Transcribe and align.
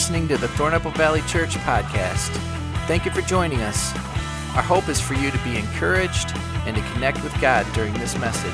listening 0.00 0.26
to 0.26 0.38
the 0.38 0.46
Thornapple 0.46 0.96
Valley 0.96 1.20
Church 1.26 1.56
podcast. 1.56 2.30
Thank 2.86 3.04
you 3.04 3.10
for 3.10 3.20
joining 3.20 3.60
us. 3.60 3.94
Our 4.56 4.62
hope 4.62 4.88
is 4.88 4.98
for 4.98 5.12
you 5.12 5.30
to 5.30 5.36
be 5.44 5.58
encouraged 5.58 6.32
and 6.64 6.74
to 6.74 6.82
connect 6.94 7.22
with 7.22 7.38
God 7.38 7.70
during 7.74 7.92
this 7.92 8.16
message. 8.16 8.50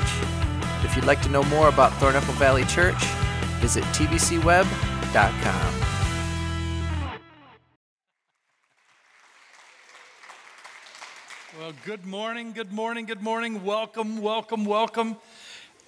If 0.83 0.93
you'd 0.93 1.05
like 1.05 1.21
to 1.21 1.29
know 1.29 1.43
more 1.43 1.69
about 1.69 1.93
Thornapple 1.93 2.33
Valley 2.33 2.65
Church, 2.65 3.01
visit 3.61 3.85
tvcweb.com. 3.85 5.73
Well, 11.57 11.71
good 11.85 12.05
morning, 12.05 12.51
good 12.51 12.73
morning, 12.73 13.05
good 13.05 13.23
morning. 13.23 13.63
Welcome, 13.63 14.21
welcome, 14.21 14.65
welcome. 14.65 15.15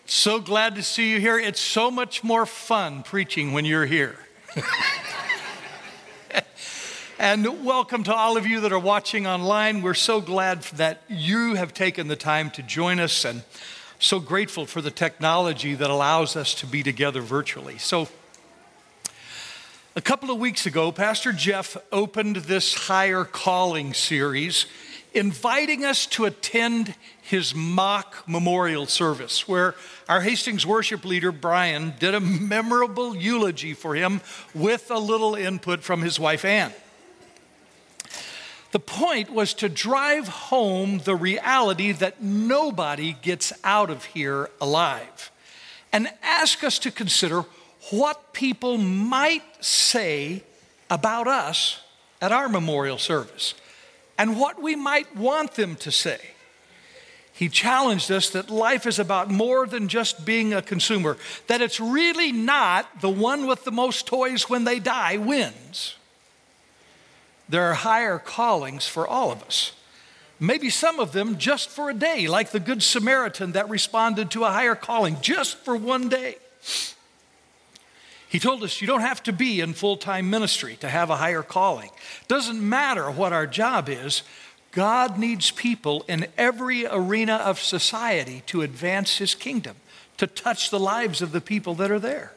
So 0.05 0.39
glad 0.39 0.75
to 0.75 0.83
see 0.83 1.11
you 1.11 1.19
here. 1.19 1.37
It's 1.37 1.59
so 1.59 1.91
much 1.91 2.23
more 2.23 2.45
fun 2.45 3.03
preaching 3.03 3.51
when 3.51 3.65
you're 3.65 3.85
here. 3.85 4.15
and 7.19 7.65
welcome 7.65 8.03
to 8.03 8.13
all 8.13 8.37
of 8.37 8.45
you 8.45 8.61
that 8.61 8.71
are 8.71 8.79
watching 8.79 9.27
online. 9.27 9.81
We're 9.81 9.93
so 9.93 10.21
glad 10.21 10.63
that 10.75 11.01
you 11.07 11.55
have 11.55 11.73
taken 11.73 12.07
the 12.07 12.15
time 12.15 12.51
to 12.51 12.63
join 12.63 12.99
us 12.99 13.25
and 13.25 13.43
so 13.99 14.19
grateful 14.19 14.65
for 14.65 14.81
the 14.81 14.91
technology 14.91 15.75
that 15.75 15.89
allows 15.89 16.35
us 16.35 16.53
to 16.55 16.65
be 16.65 16.83
together 16.83 17.21
virtually. 17.21 17.77
So, 17.77 18.07
a 19.95 20.01
couple 20.01 20.31
of 20.31 20.39
weeks 20.39 20.65
ago, 20.65 20.91
Pastor 20.91 21.33
Jeff 21.33 21.75
opened 21.91 22.37
this 22.37 22.73
higher 22.73 23.25
calling 23.25 23.93
series, 23.93 24.65
inviting 25.13 25.83
us 25.83 26.05
to 26.07 26.25
attend 26.25 26.95
his 27.29 27.53
mock 27.53 28.27
memorial 28.27 28.87
service, 28.87 29.47
where 29.47 29.75
our 30.07 30.21
Hastings 30.21 30.65
worship 30.65 31.05
leader, 31.05 31.31
Brian, 31.31 31.93
did 31.99 32.15
a 32.15 32.19
memorable 32.19 33.15
eulogy 33.15 33.75
for 33.75 33.93
him 33.93 34.21
with 34.55 34.89
a 34.89 34.97
little 34.97 35.35
input 35.35 35.83
from 35.83 36.01
his 36.01 36.19
wife, 36.19 36.43
Ann. 36.43 36.73
The 38.71 38.79
point 38.79 39.29
was 39.31 39.53
to 39.55 39.69
drive 39.69 40.27
home 40.27 40.99
the 40.99 41.15
reality 41.15 41.91
that 41.91 42.21
nobody 42.21 43.13
gets 43.13 43.53
out 43.63 43.91
of 43.91 44.05
here 44.05 44.49
alive 44.59 45.31
and 45.93 46.09
ask 46.23 46.63
us 46.63 46.79
to 46.79 46.91
consider 46.91 47.45
what 47.91 48.33
people 48.33 48.77
might 48.79 49.63
say 49.63 50.43
about 50.89 51.27
us 51.27 51.81
at 52.21 52.31
our 52.31 52.49
memorial 52.49 52.97
service 52.97 53.53
and 54.17 54.39
what 54.39 54.59
we 54.59 54.75
might 54.75 55.15
want 55.15 55.53
them 55.53 55.75
to 55.75 55.91
say. 55.91 56.19
He 57.39 57.47
challenged 57.47 58.11
us 58.11 58.31
that 58.31 58.49
life 58.49 58.85
is 58.85 58.99
about 58.99 59.31
more 59.31 59.65
than 59.65 59.87
just 59.87 60.25
being 60.25 60.53
a 60.53 60.61
consumer, 60.61 61.15
that 61.47 61.61
it's 61.61 61.79
really 61.79 62.33
not 62.33 62.99
the 62.99 63.09
one 63.09 63.47
with 63.47 63.63
the 63.63 63.71
most 63.71 64.05
toys 64.05 64.49
when 64.49 64.65
they 64.65 64.77
die 64.77 65.15
wins. 65.15 65.95
There 67.47 67.63
are 67.63 67.75
higher 67.75 68.19
callings 68.19 68.87
for 68.87 69.07
all 69.07 69.31
of 69.31 69.41
us. 69.41 69.71
Maybe 70.37 70.69
some 70.69 70.99
of 70.99 71.13
them 71.13 71.37
just 71.37 71.69
for 71.69 71.89
a 71.89 71.93
day, 71.93 72.27
like 72.27 72.51
the 72.51 72.59
Good 72.59 72.83
Samaritan 72.83 73.53
that 73.53 73.69
responded 73.69 74.31
to 74.31 74.43
a 74.43 74.51
higher 74.51 74.75
calling 74.75 75.15
just 75.21 75.59
for 75.59 75.77
one 75.77 76.09
day. 76.09 76.35
He 78.27 78.37
told 78.37 78.63
us 78.63 78.81
you 78.81 78.85
don't 78.85 78.99
have 78.99 79.23
to 79.23 79.31
be 79.31 79.61
in 79.61 79.71
full 79.71 79.95
time 79.95 80.29
ministry 80.29 80.75
to 80.81 80.89
have 80.89 81.09
a 81.09 81.15
higher 81.15 81.41
calling. 81.41 81.89
Doesn't 82.27 82.61
matter 82.61 83.09
what 83.09 83.31
our 83.31 83.47
job 83.47 83.87
is, 83.87 84.23
God 84.71 85.17
needs 85.17 85.51
people 85.51 86.05
in 86.07 86.27
every 86.37 86.85
arena 86.85 87.35
of 87.35 87.59
society 87.59 88.43
to 88.47 88.61
advance 88.61 89.17
his 89.17 89.33
kingdom, 89.33 89.77
to 90.17 90.27
touch 90.27 90.69
the 90.69 90.79
lives 90.79 91.21
of 91.21 91.31
the 91.31 91.41
people 91.41 91.73
that 91.75 91.89
are 91.89 91.99
there. 91.99 92.33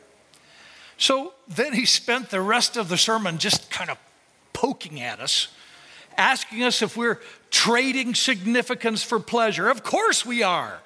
So 0.97 1.35
then 1.49 1.73
he 1.73 1.85
spent 1.85 2.31
the 2.31 2.41
rest 2.41 2.77
of 2.77 2.89
the 2.89 2.97
sermon 2.97 3.39
just 3.39 3.71
kind 3.71 3.91
of 3.91 3.99
poking 4.53 5.01
at 5.01 5.21
us, 5.21 5.49
asking 6.17 6.63
us 6.63 6.81
if 6.83 6.97
we're 6.97 7.21
trading 7.51 8.15
significance 8.15 9.03
for 9.03 9.19
pleasure. 9.19 9.69
Of 9.69 9.83
course 9.83 10.25
we 10.25 10.43
are. 10.43 10.81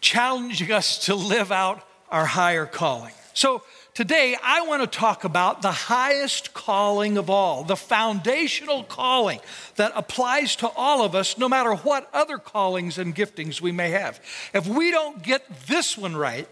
Challenging 0.00 0.72
us 0.72 1.06
to 1.06 1.14
live 1.14 1.52
out 1.52 1.86
our 2.10 2.26
higher 2.26 2.66
calling. 2.66 3.14
So 3.34 3.62
today 3.94 4.36
I 4.42 4.62
want 4.62 4.82
to 4.82 4.98
talk 4.98 5.24
about 5.24 5.62
the 5.62 5.72
highest 5.72 6.54
calling 6.54 7.18
of 7.18 7.28
all, 7.28 7.64
the 7.64 7.76
foundational 7.76 8.84
calling 8.84 9.40
that 9.76 9.92
applies 9.94 10.56
to 10.56 10.68
all 10.68 11.04
of 11.04 11.14
us, 11.14 11.38
no 11.38 11.48
matter 11.48 11.74
what 11.74 12.08
other 12.12 12.38
callings 12.38 12.98
and 12.98 13.14
giftings 13.14 13.60
we 13.60 13.72
may 13.72 13.90
have. 13.90 14.20
If 14.54 14.66
we 14.66 14.90
don't 14.90 15.22
get 15.22 15.66
this 15.66 15.96
one 15.96 16.16
right, 16.16 16.48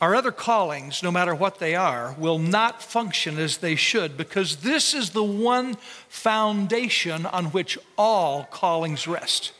our 0.00 0.14
other 0.14 0.30
callings, 0.30 1.02
no 1.02 1.10
matter 1.10 1.34
what 1.34 1.58
they 1.58 1.74
are, 1.74 2.14
will 2.18 2.38
not 2.38 2.82
function 2.82 3.36
as 3.38 3.58
they 3.58 3.74
should 3.74 4.16
because 4.16 4.56
this 4.56 4.94
is 4.94 5.10
the 5.10 5.24
one 5.24 5.74
foundation 6.08 7.26
on 7.26 7.46
which 7.46 7.76
all 7.96 8.44
callings 8.44 9.08
rest. 9.08 9.52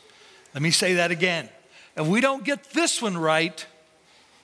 Let 0.53 0.63
me 0.63 0.71
say 0.71 0.93
that 0.93 1.11
again. 1.11 1.49
If 1.97 2.07
we 2.07 2.21
don't 2.21 2.45
get 2.45 2.71
this 2.71 3.01
one 3.01 3.17
right, 3.17 3.65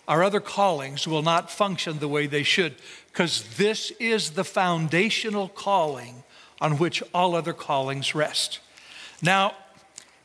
our 0.07 0.23
other 0.23 0.39
callings 0.39 1.07
will 1.07 1.21
not 1.21 1.51
function 1.51 1.99
the 1.99 2.07
way 2.07 2.27
they 2.27 2.43
should 2.43 2.75
because 3.11 3.57
this 3.57 3.91
is 3.99 4.31
the 4.31 4.43
foundational 4.43 5.47
calling 5.49 6.23
on 6.61 6.77
which 6.77 7.01
all 7.13 7.35
other 7.35 7.53
callings 7.53 8.13
rest. 8.13 8.59
Now, 9.21 9.53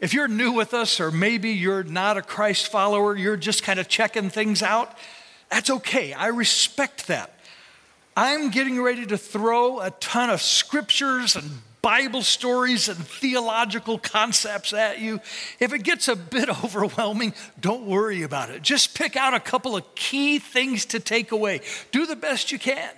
if 0.00 0.14
you're 0.14 0.28
new 0.28 0.52
with 0.52 0.72
us, 0.72 0.98
or 0.98 1.10
maybe 1.10 1.50
you're 1.50 1.82
not 1.82 2.16
a 2.16 2.22
Christ 2.22 2.68
follower, 2.68 3.16
you're 3.16 3.36
just 3.36 3.62
kind 3.62 3.78
of 3.78 3.88
checking 3.88 4.30
things 4.30 4.62
out, 4.62 4.96
that's 5.50 5.70
okay. 5.70 6.12
I 6.12 6.28
respect 6.28 7.06
that. 7.08 7.34
I'm 8.16 8.50
getting 8.50 8.80
ready 8.80 9.06
to 9.06 9.18
throw 9.18 9.80
a 9.80 9.91
ton 9.92 10.30
of 10.30 10.41
scriptures 10.41 11.36
and 11.36 11.50
Bible 11.90 12.22
stories 12.22 12.88
and 12.88 12.96
theological 12.96 13.98
concepts 13.98 14.72
at 14.72 15.00
you. 15.00 15.20
If 15.58 15.72
it 15.72 15.82
gets 15.82 16.06
a 16.06 16.14
bit 16.14 16.48
overwhelming, 16.64 17.34
don't 17.60 17.84
worry 17.84 18.22
about 18.22 18.48
it. 18.48 18.62
Just 18.62 18.94
pick 18.96 19.16
out 19.16 19.34
a 19.34 19.40
couple 19.40 19.74
of 19.74 19.96
key 19.96 20.38
things 20.38 20.84
to 20.84 21.00
take 21.00 21.32
away. 21.32 21.62
Do 21.90 22.06
the 22.06 22.14
best 22.14 22.52
you 22.52 22.60
can. 22.60 22.92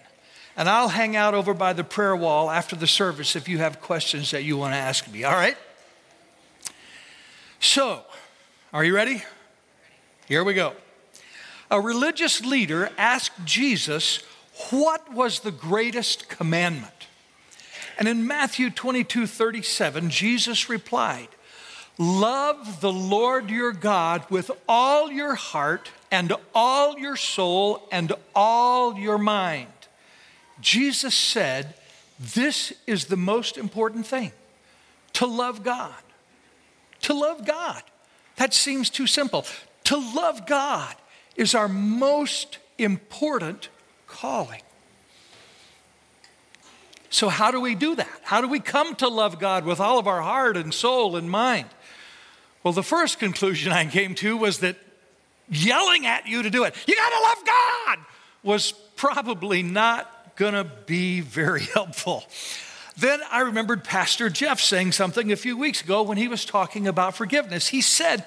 And 0.59 0.69
I'll 0.69 0.91
hang 0.91 1.17
out 1.17 1.33
over 1.33 1.55
by 1.55 1.73
the 1.73 1.83
prayer 1.83 2.15
wall 2.15 2.51
after 2.51 2.77
the 2.77 2.87
service 2.87 3.35
if 3.35 3.49
you 3.49 3.57
have 3.57 3.81
questions 3.81 4.31
that 4.33 4.45
you 4.45 4.59
want 4.59 4.75
to 4.75 4.79
ask 4.79 5.11
me, 5.11 5.25
all 5.25 5.33
right? 5.33 5.57
So, 7.61 8.03
are 8.75 8.85
you 8.85 8.95
ready? 8.95 9.23
Here 10.29 10.45
we 10.45 10.53
go 10.53 10.75
a 11.71 11.81
religious 11.81 12.45
leader 12.45 12.91
asked 12.99 13.43
Jesus, 13.47 14.19
What 14.69 15.15
was 15.15 15.41
the 15.41 15.51
greatest 15.51 16.29
commandment? 16.29 17.02
And 17.99 18.09
in 18.09 18.27
Matthew 18.27 18.71
22 18.71 19.27
37, 19.27 20.11
Jesus 20.11 20.69
replied, 20.69 21.29
Love 21.99 22.81
the 22.81 22.93
Lord 22.93 23.51
your 23.51 23.73
God 23.73 24.25
with 24.31 24.51
all 24.69 25.11
your 25.11 25.35
heart 25.35 25.91
and 26.11 26.33
all 26.55 26.99
your 26.99 27.17
soul 27.17 27.87
and 27.93 28.13
all 28.35 28.99
your 28.99 29.19
mind. 29.19 29.69
Jesus 30.61 31.15
said, 31.15 31.75
This 32.19 32.73
is 32.87 33.07
the 33.07 33.17
most 33.17 33.59
important 33.59 34.07
thing 34.07 34.33
to 35.15 35.27
love 35.27 35.63
God. 35.63 35.95
To 37.03 37.15
love 37.15 37.47
God. 37.47 37.83
That 38.37 38.55
seems 38.55 38.89
too 38.89 39.07
simple. 39.07 39.45
To 39.85 39.97
love 39.97 40.47
God 40.47 40.95
is 41.37 41.55
our 41.55 41.69
most 41.69 42.59
important 42.79 43.69
calling. 44.07 44.63
So, 47.13 47.29
how 47.29 47.51
do 47.51 47.61
we 47.61 47.75
do 47.75 47.95
that? 47.97 48.09
How 48.23 48.41
do 48.41 48.49
we 48.49 48.59
come 48.59 48.95
to 48.97 49.07
love 49.07 49.39
God 49.39 49.67
with 49.67 49.81
all 49.81 49.99
of 49.99 50.07
our 50.07 50.23
heart 50.23 50.57
and 50.57 50.73
soul 50.73 51.15
and 51.15 51.31
mind? 51.31 51.67
Well, 52.63 52.73
the 52.73 52.83
first 52.83 53.19
conclusion 53.19 53.71
I 53.71 53.85
came 53.85 54.15
to 54.17 54.35
was 54.35 54.61
that 54.61 54.77
yelling 55.51 56.07
at 56.07 56.27
you 56.27 56.43
to 56.43 56.49
do 56.49 56.65
it, 56.65 56.75
you 56.87 56.97
gotta 56.97 57.23
love 57.23 57.45
God, 57.45 57.99
was 58.43 58.73
probably 58.97 59.63
not 59.63 60.37
gonna 60.37 60.65
be 60.65 61.21
very 61.21 61.61
helpful. 61.75 62.25
Then 62.97 63.21
I 63.31 63.41
remembered 63.41 63.85
Pastor 63.85 64.31
Jeff 64.31 64.59
saying 64.59 64.93
something 64.93 65.31
a 65.31 65.37
few 65.37 65.59
weeks 65.59 65.83
ago 65.83 66.03
when 66.03 66.17
he 66.17 66.29
was 66.29 66.47
talking 66.47 66.89
about 66.89 67.15
forgiveness. 67.15 67.69
He 67.69 67.83
said, 67.83 68.25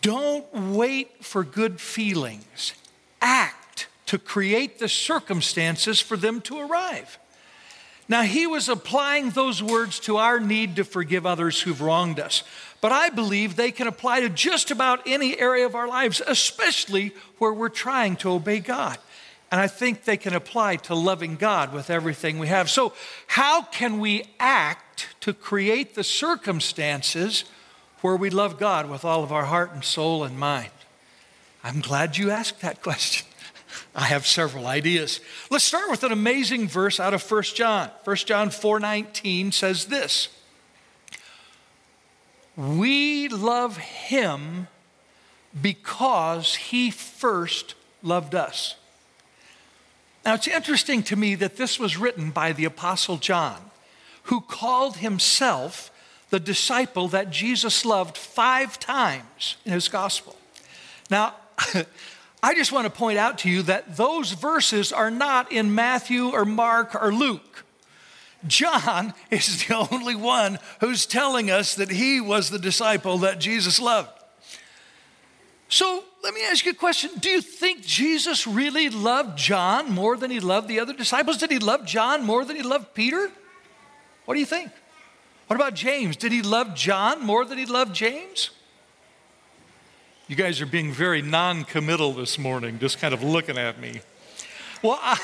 don't 0.00 0.46
wait 0.54 1.22
for 1.22 1.44
good 1.44 1.80
feelings. 1.80 2.72
Act 3.20 3.88
to 4.06 4.18
create 4.18 4.78
the 4.78 4.88
circumstances 4.88 6.00
for 6.00 6.16
them 6.16 6.40
to 6.42 6.58
arrive. 6.58 7.18
Now, 8.08 8.22
he 8.22 8.46
was 8.46 8.70
applying 8.70 9.30
those 9.30 9.62
words 9.62 10.00
to 10.00 10.16
our 10.16 10.40
need 10.40 10.76
to 10.76 10.84
forgive 10.84 11.26
others 11.26 11.60
who've 11.60 11.80
wronged 11.80 12.18
us. 12.18 12.42
But 12.80 12.90
I 12.90 13.10
believe 13.10 13.54
they 13.56 13.70
can 13.70 13.86
apply 13.86 14.20
to 14.20 14.30
just 14.30 14.70
about 14.70 15.06
any 15.06 15.38
area 15.38 15.66
of 15.66 15.74
our 15.74 15.86
lives, 15.86 16.22
especially 16.26 17.12
where 17.36 17.52
we're 17.52 17.68
trying 17.68 18.16
to 18.16 18.30
obey 18.30 18.60
God. 18.60 18.98
And 19.50 19.60
I 19.60 19.66
think 19.66 20.04
they 20.04 20.16
can 20.16 20.34
apply 20.34 20.76
to 20.76 20.94
loving 20.94 21.36
God 21.36 21.72
with 21.72 21.90
everything 21.90 22.38
we 22.38 22.48
have. 22.48 22.70
So, 22.70 22.92
how 23.26 23.62
can 23.62 23.98
we 23.98 24.24
act 24.38 25.08
to 25.20 25.32
create 25.32 25.94
the 25.94 26.04
circumstances 26.04 27.44
where 28.00 28.16
we 28.16 28.30
love 28.30 28.58
God 28.58 28.88
with 28.90 29.04
all 29.04 29.22
of 29.22 29.32
our 29.32 29.46
heart 29.46 29.72
and 29.72 29.82
soul 29.82 30.22
and 30.22 30.38
mind? 30.38 30.70
I'm 31.64 31.80
glad 31.80 32.16
you 32.16 32.30
asked 32.30 32.60
that 32.60 32.82
question. 32.82 33.27
I 33.94 34.04
have 34.04 34.26
several 34.26 34.66
ideas. 34.66 35.20
Let's 35.50 35.64
start 35.64 35.90
with 35.90 36.04
an 36.04 36.12
amazing 36.12 36.68
verse 36.68 37.00
out 37.00 37.14
of 37.14 37.28
1 37.28 37.42
John. 37.54 37.90
1 38.04 38.16
John 38.26 38.50
4:19 38.50 39.52
says 39.52 39.86
this. 39.86 40.28
We 42.56 43.28
love 43.28 43.76
him 43.76 44.68
because 45.60 46.56
he 46.56 46.90
first 46.90 47.74
loved 48.02 48.34
us. 48.34 48.76
Now, 50.24 50.34
it's 50.34 50.48
interesting 50.48 51.02
to 51.04 51.16
me 51.16 51.36
that 51.36 51.56
this 51.56 51.78
was 51.78 51.96
written 51.96 52.30
by 52.30 52.52
the 52.52 52.64
Apostle 52.64 53.16
John, 53.16 53.70
who 54.24 54.40
called 54.40 54.98
himself 54.98 55.90
the 56.30 56.40
disciple 56.40 57.08
that 57.08 57.30
Jesus 57.30 57.84
loved 57.84 58.16
five 58.16 58.78
times 58.78 59.56
in 59.64 59.72
his 59.72 59.88
gospel. 59.88 60.36
Now, 61.10 61.34
I 62.42 62.54
just 62.54 62.70
want 62.70 62.84
to 62.84 62.90
point 62.90 63.18
out 63.18 63.38
to 63.38 63.50
you 63.50 63.62
that 63.62 63.96
those 63.96 64.32
verses 64.32 64.92
are 64.92 65.10
not 65.10 65.50
in 65.50 65.74
Matthew 65.74 66.28
or 66.28 66.44
Mark 66.44 66.94
or 66.94 67.12
Luke. 67.12 67.64
John 68.46 69.14
is 69.30 69.66
the 69.66 69.74
only 69.90 70.14
one 70.14 70.58
who's 70.80 71.06
telling 71.06 71.50
us 71.50 71.74
that 71.74 71.90
he 71.90 72.20
was 72.20 72.50
the 72.50 72.58
disciple 72.58 73.18
that 73.18 73.40
Jesus 73.40 73.80
loved. 73.80 74.10
So 75.68 76.04
let 76.22 76.32
me 76.32 76.42
ask 76.44 76.64
you 76.64 76.72
a 76.72 76.74
question. 76.74 77.10
Do 77.18 77.28
you 77.28 77.42
think 77.42 77.82
Jesus 77.82 78.46
really 78.46 78.88
loved 78.88 79.36
John 79.36 79.90
more 79.92 80.16
than 80.16 80.30
he 80.30 80.40
loved 80.40 80.68
the 80.68 80.80
other 80.80 80.92
disciples? 80.92 81.36
Did 81.36 81.50
he 81.50 81.58
love 81.58 81.84
John 81.84 82.24
more 82.24 82.44
than 82.44 82.56
he 82.56 82.62
loved 82.62 82.94
Peter? 82.94 83.30
What 84.24 84.34
do 84.34 84.40
you 84.40 84.46
think? 84.46 84.70
What 85.46 85.56
about 85.56 85.74
James? 85.74 86.16
Did 86.16 86.32
he 86.32 86.42
love 86.42 86.74
John 86.74 87.24
more 87.24 87.44
than 87.44 87.58
he 87.58 87.66
loved 87.66 87.94
James? 87.94 88.50
You 90.28 90.36
guys 90.36 90.60
are 90.60 90.66
being 90.66 90.92
very 90.92 91.22
non 91.22 91.64
committal 91.64 92.12
this 92.12 92.38
morning, 92.38 92.78
just 92.78 92.98
kind 92.98 93.14
of 93.14 93.22
looking 93.22 93.56
at 93.56 93.80
me. 93.80 94.02
Well, 94.82 94.98
I, 95.00 95.18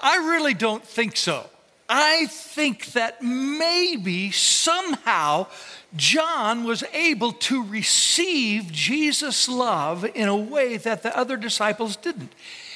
I 0.00 0.16
really 0.18 0.54
don't 0.54 0.84
think 0.84 1.16
so. 1.16 1.50
I 1.88 2.26
think 2.26 2.92
that 2.92 3.20
maybe 3.20 4.30
somehow 4.30 5.48
John 5.96 6.62
was 6.62 6.84
able 6.92 7.32
to 7.32 7.64
receive 7.64 8.70
Jesus' 8.70 9.48
love 9.48 10.04
in 10.14 10.28
a 10.28 10.36
way 10.36 10.76
that 10.76 11.02
the 11.02 11.16
other 11.16 11.36
disciples 11.36 11.96
didn't. 11.96 12.32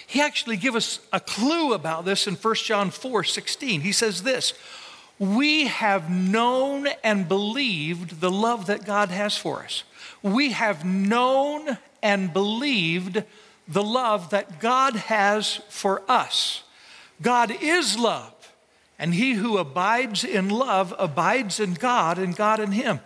He 0.08 0.20
actually 0.20 0.56
gives 0.56 0.75
us 0.76 1.00
a 1.12 1.20
clue 1.20 1.72
about 1.72 2.05
this 2.05 2.26
in 2.26 2.34
1 2.34 2.55
John 2.56 2.90
4 2.90 3.22
16. 3.22 3.82
He 3.82 3.93
says 3.93 4.25
this 4.25 4.55
We 5.20 5.69
have 5.69 6.11
known 6.11 6.88
and 7.05 7.28
believed 7.28 8.20
the 8.20 8.31
love 8.31 8.67
that 8.67 8.84
God 8.84 9.11
has 9.11 9.37
for 9.37 9.62
us 9.62 9.84
we 10.22 10.52
have 10.52 10.84
known 10.84 11.78
and 12.02 12.32
believed 12.32 13.25
the 13.69 13.82
love 13.82 14.31
that 14.31 14.61
God 14.61 14.96
has 14.96 15.56
for 15.69 16.02
us. 16.08 16.62
God 17.22 17.55
is 17.61 17.99
love, 17.99 18.52
and 18.99 19.14
he 19.14 19.34
who 19.34 19.58
abides 19.58 20.25
in 20.25 20.49
love 20.49 20.94
abides 20.99 21.61
in 21.61 21.75
God 21.75 22.19
and 22.19 22.34
God 22.34 22.61
in 22.61 22.72
him. 22.72 23.00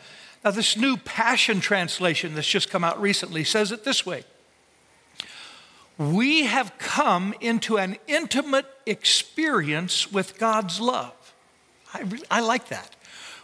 Now, 0.45 0.51
this 0.51 0.77
new 0.77 0.97
Passion 0.97 1.61
Translation 1.61 2.35
that's 2.35 2.49
just 2.49 2.71
come 2.71 2.85
out 2.85 3.01
recently 3.01 3.45
says 3.45 3.73
it 3.73 3.85
this 3.85 4.05
way 4.05 4.25
We 5.99 6.45
have 6.45 6.77
come 6.79 7.35
into 7.41 7.79
an 7.79 7.97
intimate 8.07 8.67
experience 8.87 10.13
with 10.13 10.39
God's 10.39 10.81
love. 10.81 11.24
I, 11.95 12.01
really, 12.01 12.27
I 12.31 12.41
like 12.41 12.69
that. 12.69 12.97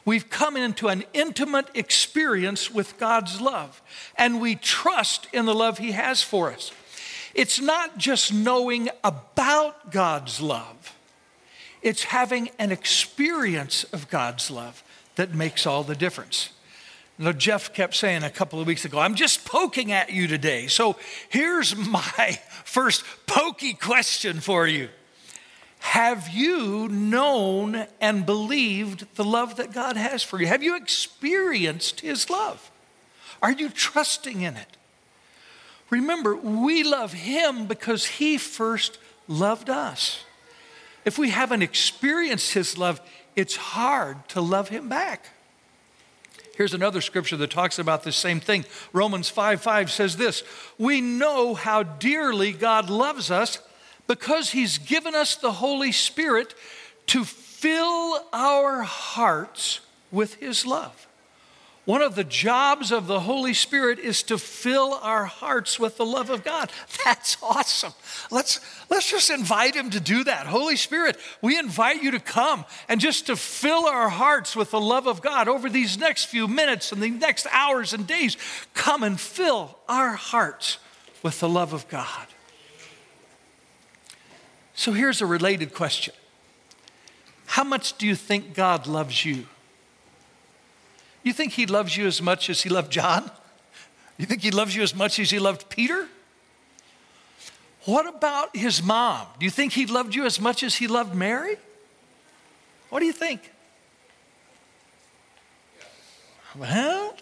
We've 0.04 0.28
come 0.28 0.56
into 0.56 0.88
an 0.88 1.04
intimate 1.14 1.68
experience 1.74 2.70
with 2.70 2.98
God's 2.98 3.40
love, 3.40 3.80
and 4.16 4.40
we 4.40 4.56
trust 4.56 5.28
in 5.32 5.44
the 5.44 5.54
love 5.54 5.78
He 5.78 5.92
has 5.92 6.22
for 6.22 6.50
us. 6.50 6.72
It's 7.34 7.60
not 7.60 7.96
just 7.96 8.32
knowing 8.32 8.88
about 9.04 9.92
God's 9.92 10.40
love, 10.40 10.96
it's 11.82 12.04
having 12.04 12.50
an 12.58 12.72
experience 12.72 13.84
of 13.84 14.10
God's 14.10 14.50
love 14.50 14.82
that 15.14 15.34
makes 15.34 15.66
all 15.66 15.82
the 15.82 15.94
difference. 15.94 16.50
You 17.18 17.26
know, 17.26 17.32
Jeff 17.32 17.74
kept 17.74 17.94
saying 17.94 18.22
a 18.22 18.30
couple 18.30 18.60
of 18.60 18.66
weeks 18.66 18.86
ago, 18.86 18.98
I'm 18.98 19.14
just 19.14 19.44
poking 19.44 19.92
at 19.92 20.10
you 20.10 20.26
today. 20.26 20.66
So 20.66 20.96
here's 21.28 21.76
my 21.88 22.40
first 22.64 23.04
pokey 23.26 23.74
question 23.74 24.40
for 24.40 24.66
you. 24.66 24.88
Have 25.80 26.28
you 26.28 26.88
known 26.88 27.86
and 28.00 28.24
believed 28.24 29.06
the 29.16 29.24
love 29.24 29.56
that 29.56 29.72
God 29.72 29.96
has 29.96 30.22
for 30.22 30.40
you? 30.40 30.46
Have 30.46 30.62
you 30.62 30.76
experienced 30.76 32.00
His 32.00 32.30
love? 32.30 32.70
Are 33.42 33.50
you 33.50 33.70
trusting 33.70 34.42
in 34.42 34.56
it? 34.56 34.76
Remember, 35.88 36.36
we 36.36 36.84
love 36.84 37.12
Him 37.12 37.66
because 37.66 38.06
He 38.06 38.38
first 38.38 38.98
loved 39.26 39.70
us. 39.70 40.22
If 41.04 41.18
we 41.18 41.30
haven't 41.30 41.62
experienced 41.62 42.52
His 42.52 42.76
love, 42.76 43.00
it's 43.34 43.56
hard 43.56 44.28
to 44.28 44.40
love 44.40 44.68
Him 44.68 44.88
back. 44.88 45.30
Here's 46.56 46.74
another 46.74 47.00
scripture 47.00 47.38
that 47.38 47.50
talks 47.50 47.78
about 47.78 48.04
the 48.04 48.12
same 48.12 48.38
thing. 48.38 48.66
Romans 48.92 49.30
5 49.30 49.62
5 49.62 49.90
says 49.90 50.18
this 50.18 50.42
We 50.76 51.00
know 51.00 51.54
how 51.54 51.82
dearly 51.82 52.52
God 52.52 52.90
loves 52.90 53.30
us 53.30 53.58
because 54.10 54.50
He's 54.50 54.78
given 54.78 55.14
us 55.14 55.36
the 55.36 55.52
Holy 55.52 55.92
Spirit 55.92 56.56
to 57.06 57.24
fill 57.24 58.18
our 58.32 58.82
hearts 58.82 59.78
with 60.10 60.34
His 60.34 60.66
love. 60.66 61.06
One 61.84 62.02
of 62.02 62.16
the 62.16 62.24
jobs 62.24 62.90
of 62.90 63.06
the 63.06 63.20
Holy 63.20 63.54
Spirit 63.54 64.00
is 64.00 64.24
to 64.24 64.36
fill 64.36 64.94
our 64.94 65.26
hearts 65.26 65.78
with 65.78 65.96
the 65.96 66.04
love 66.04 66.28
of 66.28 66.42
God. 66.42 66.72
That's 67.04 67.36
awesome. 67.40 67.92
Let's, 68.32 68.58
let's 68.90 69.08
just 69.08 69.30
invite 69.30 69.76
Him 69.76 69.90
to 69.90 70.00
do 70.00 70.24
that. 70.24 70.48
Holy 70.48 70.74
Spirit, 70.74 71.16
we 71.40 71.56
invite 71.56 72.02
you 72.02 72.10
to 72.10 72.20
come 72.20 72.64
and 72.88 73.00
just 73.00 73.26
to 73.26 73.36
fill 73.36 73.86
our 73.86 74.08
hearts 74.08 74.56
with 74.56 74.72
the 74.72 74.80
love 74.80 75.06
of 75.06 75.22
God 75.22 75.46
over 75.46 75.70
these 75.70 75.96
next 75.96 76.24
few 76.24 76.48
minutes 76.48 76.90
and 76.90 77.00
the 77.00 77.10
next 77.10 77.46
hours 77.52 77.92
and 77.92 78.08
days. 78.08 78.36
Come 78.74 79.04
and 79.04 79.20
fill 79.20 79.78
our 79.88 80.14
hearts 80.14 80.78
with 81.22 81.38
the 81.38 81.48
love 81.48 81.72
of 81.72 81.86
God. 81.86 82.26
So 84.80 84.94
here's 84.94 85.20
a 85.20 85.26
related 85.26 85.74
question 85.74 86.14
How 87.44 87.64
much 87.64 87.98
do 87.98 88.06
you 88.06 88.14
think 88.14 88.54
God 88.54 88.86
loves 88.86 89.26
you? 89.26 89.46
You 91.22 91.34
think 91.34 91.52
He 91.52 91.66
loves 91.66 91.98
you 91.98 92.06
as 92.06 92.22
much 92.22 92.48
as 92.48 92.62
He 92.62 92.70
loved 92.70 92.90
John? 92.90 93.30
You 94.16 94.24
think 94.24 94.40
He 94.40 94.50
loves 94.50 94.74
you 94.74 94.82
as 94.82 94.94
much 94.94 95.18
as 95.18 95.30
He 95.30 95.38
loved 95.38 95.68
Peter? 95.68 96.08
What 97.84 98.06
about 98.06 98.56
His 98.56 98.82
mom? 98.82 99.26
Do 99.38 99.44
you 99.44 99.50
think 99.50 99.74
He 99.74 99.84
loved 99.84 100.14
you 100.14 100.24
as 100.24 100.40
much 100.40 100.62
as 100.62 100.76
He 100.76 100.86
loved 100.86 101.14
Mary? 101.14 101.56
What 102.88 103.00
do 103.00 103.04
you 103.04 103.12
think? 103.12 103.52
Well, 106.56 107.18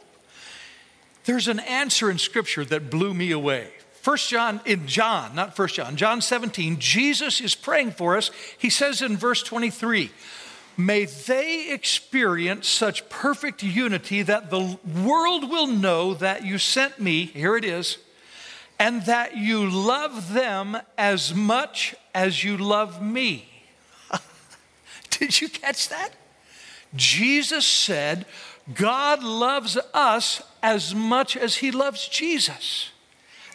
there's 1.25 1.49
an 1.49 1.59
answer 1.59 2.09
in 2.09 2.19
Scripture 2.19 2.65
that 2.67 2.89
blew 2.89 3.13
me 3.15 3.33
away. 3.33 3.73
First 4.01 4.31
John, 4.31 4.61
in 4.65 4.87
John, 4.87 5.35
not 5.35 5.57
First 5.57 5.75
John, 5.75 5.97
John 5.97 6.21
17, 6.21 6.79
Jesus 6.79 7.41
is 7.41 7.55
praying 7.55 7.93
for 7.93 8.17
us. 8.17 8.31
He 8.57 8.71
says 8.71 9.03
in 9.03 9.17
verse 9.17 9.43
23, 9.43 10.11
May 10.77 11.07
they 11.07 11.71
experience 11.71 12.69
such 12.69 13.09
perfect 13.09 13.65
unity 13.65 14.23
that 14.23 14.51
the 14.51 14.79
world 15.03 15.51
will 15.51 15.67
know 15.67 16.15
that 16.15 16.45
you 16.45 16.59
sent 16.59 17.01
me, 17.01 17.27
here 17.27 17.57
it 17.57 17.65
is, 17.65 17.99
and 18.79 19.05
that 19.07 19.37
you 19.37 19.69
love 19.69 20.33
them 20.33 20.79
as 20.97 21.35
much 21.35 21.97
as 22.15 22.45
you 22.45 22.57
love 22.57 23.03
me. 23.03 23.49
Did 25.11 25.41
you 25.41 25.49
catch 25.49 25.89
that? 25.89 26.11
Jesus 26.95 27.67
said, 27.67 28.25
God 28.73 29.25
loves 29.25 29.77
us 29.93 30.43
as 30.63 30.95
much 30.95 31.37
as 31.37 31.57
he 31.57 31.73
loves 31.73 32.07
Jesus. 32.07 32.91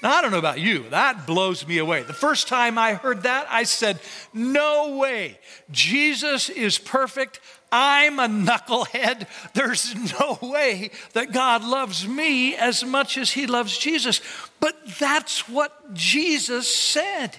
Now, 0.03 0.15
I 0.15 0.21
don't 0.21 0.31
know 0.31 0.37
about 0.37 0.59
you, 0.59 0.83
that 0.89 1.25
blows 1.25 1.65
me 1.65 1.77
away. 1.77 2.03
The 2.03 2.11
first 2.11 2.49
time 2.49 2.77
I 2.77 2.95
heard 2.95 3.23
that, 3.23 3.47
I 3.49 3.63
said, 3.63 3.99
No 4.33 4.97
way. 4.97 5.39
Jesus 5.71 6.49
is 6.49 6.77
perfect. 6.77 7.39
I'm 7.71 8.19
a 8.19 8.27
knucklehead. 8.27 9.27
There's 9.53 9.95
no 10.19 10.37
way 10.41 10.91
that 11.13 11.31
God 11.31 11.63
loves 11.63 12.05
me 12.05 12.53
as 12.55 12.83
much 12.83 13.17
as 13.17 13.31
he 13.31 13.47
loves 13.47 13.77
Jesus. 13.77 14.19
But 14.59 14.75
that's 14.99 15.47
what 15.47 15.93
Jesus 15.93 16.67
said. 16.67 17.37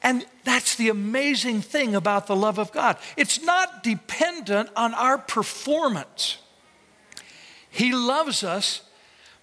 And 0.00 0.24
that's 0.44 0.76
the 0.76 0.90
amazing 0.90 1.60
thing 1.60 1.96
about 1.96 2.28
the 2.28 2.36
love 2.36 2.58
of 2.58 2.70
God. 2.70 2.98
It's 3.16 3.42
not 3.42 3.82
dependent 3.82 4.70
on 4.76 4.94
our 4.94 5.18
performance. 5.18 6.38
He 7.68 7.92
loves 7.92 8.44
us 8.44 8.82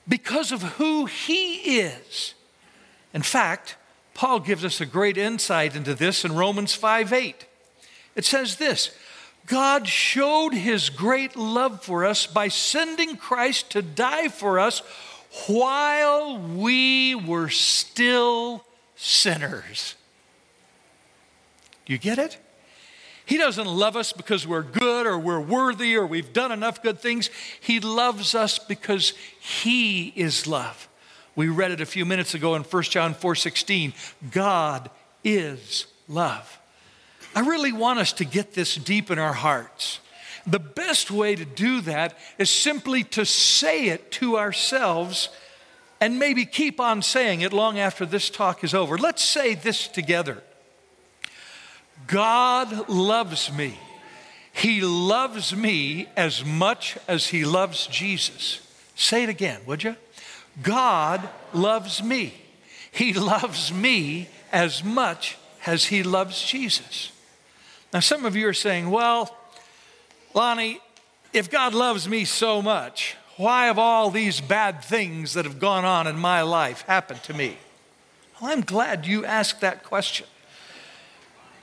because 0.07 0.51
of 0.51 0.62
who 0.62 1.05
he 1.05 1.79
is. 1.79 2.33
In 3.13 3.21
fact, 3.21 3.75
Paul 4.13 4.39
gives 4.39 4.63
us 4.63 4.79
a 4.79 4.85
great 4.85 5.17
insight 5.17 5.75
into 5.75 5.93
this 5.93 6.24
in 6.24 6.35
Romans 6.35 6.74
5 6.74 7.12
8. 7.12 7.45
It 8.15 8.25
says 8.25 8.55
this 8.55 8.91
God 9.45 9.88
showed 9.88 10.53
his 10.53 10.89
great 10.89 11.35
love 11.35 11.83
for 11.83 12.05
us 12.05 12.25
by 12.25 12.47
sending 12.47 13.17
Christ 13.17 13.71
to 13.71 13.81
die 13.81 14.29
for 14.29 14.59
us 14.59 14.81
while 15.47 16.38
we 16.38 17.13
were 17.13 17.50
still 17.50 18.65
sinners. 18.95 19.95
Do 21.85 21.93
you 21.93 22.00
get 22.00 22.17
it? 22.17 22.38
He 23.25 23.38
doesn't 23.38 23.67
love 23.67 23.96
us 23.96 24.13
because 24.13 24.46
we're 24.46 24.62
good 24.62 25.08
or 25.08 25.17
we're 25.17 25.39
worthy 25.39 25.96
or 25.96 26.05
we've 26.05 26.32
done 26.32 26.51
enough 26.51 26.84
good 26.84 27.00
things. 27.00 27.29
He 27.60 27.79
loves 27.79 28.36
us 28.36 28.60
because 28.60 29.13
He 29.39 30.13
is 30.15 30.46
love. 30.46 30.88
We 31.36 31.50
read 31.50 31.72
it 31.72 31.82
a 31.82 31.86
few 31.86 32.05
minutes 32.05 32.34
ago 32.34 32.55
in 32.55 32.63
1 32.63 32.84
John 32.84 33.13
4:16. 33.13 33.94
God 34.32 34.89
is 35.24 35.88
love. 36.08 36.60
I 37.36 37.41
really 37.41 37.74
want 37.74 38.00
us 38.00 38.13
to 38.13 38.25
get 38.25 38.53
this 38.53 38.75
deep 38.75 39.12
in 39.12 39.20
our 39.20 39.34
hearts. 39.34 40.00
The 40.48 40.60
best 40.60 41.10
way 41.10 41.36
to 41.36 41.44
do 41.44 41.82
that 41.82 42.17
is 42.38 42.50
simply 42.50 43.03
to 43.05 43.25
say 43.25 43.88
it 43.88 44.12
to 44.13 44.38
ourselves 44.38 45.29
and 46.00 46.20
maybe 46.20 46.46
keep 46.46 46.79
on 46.79 47.01
saying 47.01 47.41
it 47.41 47.51
long 47.51 47.79
after 47.79 48.05
this 48.05 48.29
talk 48.29 48.63
is 48.63 48.74
over. 48.74 48.98
Let's 48.98 49.24
say 49.24 49.55
this 49.55 49.88
together 49.88 50.44
God 52.07 52.89
loves 52.89 53.51
me. 53.51 53.77
He 54.53 54.81
loves 54.81 55.55
me 55.55 56.07
as 56.15 56.45
much 56.45 56.97
as 57.07 57.27
he 57.27 57.43
loves 57.43 57.88
Jesus. 57.88 58.62
Say 58.95 59.24
it 59.24 59.29
again, 59.29 59.59
would 59.65 59.83
you? 59.83 59.95
God 60.63 61.27
loves 61.53 62.01
me. 62.01 62.33
He 62.91 63.13
loves 63.13 63.74
me 63.74 64.29
as 64.51 64.83
much 64.83 65.38
as 65.65 65.85
he 65.85 66.03
loves 66.03 66.41
Jesus. 66.41 67.12
Now, 67.93 68.00
some 68.00 68.25
of 68.25 68.35
you 68.35 68.47
are 68.47 68.53
saying, 68.53 68.89
well, 68.89 69.35
Lonnie, 70.33 70.79
if 71.33 71.50
God 71.50 71.74
loves 71.74 72.07
me 72.07 72.24
so 72.24 72.62
much, 72.62 73.17
why 73.38 73.65
have 73.65 73.77
all 73.77 74.09
these 74.09 74.39
bad 74.39 74.83
things 74.83 75.33
that 75.33 75.43
have 75.43 75.59
gone 75.59 75.83
on 75.83 76.07
in 76.07 76.15
my 76.17 76.41
life 76.41 76.83
happened 76.83 77.24
to 77.24 77.33
me? 77.33 77.57
Well, 78.39 78.51
I'm 78.51 78.62
glad 78.62 79.05
you 79.05 79.25
asked 79.25 79.59
that 79.62 79.83
question. 79.83 80.27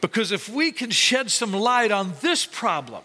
Because 0.03 0.33
if 0.33 0.49
we 0.49 0.73
can 0.73 0.91
shed 0.91 1.31
some 1.31 1.53
light 1.53 1.93
on 1.93 2.13
this 2.21 2.45
problem, 2.45 3.03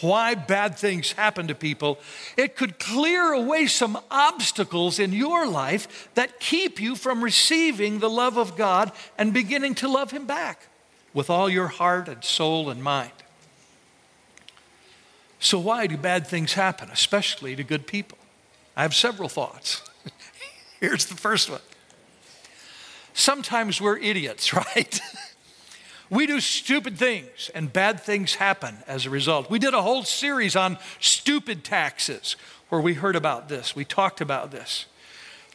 why 0.00 0.34
bad 0.34 0.76
things 0.76 1.12
happen 1.12 1.48
to 1.48 1.54
people, 1.54 1.98
it 2.36 2.54
could 2.54 2.78
clear 2.78 3.32
away 3.32 3.66
some 3.66 3.98
obstacles 4.10 4.98
in 4.98 5.12
your 5.12 5.46
life 5.48 6.10
that 6.14 6.38
keep 6.38 6.78
you 6.78 6.94
from 6.94 7.24
receiving 7.24 7.98
the 7.98 8.10
love 8.10 8.36
of 8.36 8.56
God 8.56 8.92
and 9.16 9.32
beginning 9.32 9.74
to 9.76 9.88
love 9.88 10.10
Him 10.10 10.26
back 10.26 10.68
with 11.14 11.30
all 11.30 11.48
your 11.48 11.68
heart 11.68 12.08
and 12.08 12.22
soul 12.22 12.68
and 12.68 12.82
mind. 12.82 13.12
So, 15.40 15.58
why 15.58 15.86
do 15.86 15.96
bad 15.96 16.26
things 16.26 16.54
happen, 16.54 16.90
especially 16.90 17.56
to 17.56 17.64
good 17.64 17.86
people? 17.86 18.18
I 18.76 18.82
have 18.82 18.94
several 18.94 19.28
thoughts. 19.30 19.82
Here's 20.80 21.06
the 21.06 21.14
first 21.14 21.48
one. 21.48 21.60
Sometimes 23.14 23.80
we're 23.80 23.98
idiots, 23.98 24.52
right? 24.52 25.00
We 26.10 26.26
do 26.26 26.40
stupid 26.40 26.98
things 26.98 27.50
and 27.54 27.72
bad 27.72 28.00
things 28.00 28.34
happen 28.34 28.78
as 28.86 29.06
a 29.06 29.10
result. 29.10 29.50
We 29.50 29.58
did 29.58 29.74
a 29.74 29.82
whole 29.82 30.02
series 30.02 30.54
on 30.54 30.78
stupid 31.00 31.64
taxes 31.64 32.36
where 32.68 32.80
we 32.80 32.94
heard 32.94 33.16
about 33.16 33.48
this. 33.48 33.74
We 33.74 33.84
talked 33.84 34.20
about 34.20 34.50
this. 34.50 34.86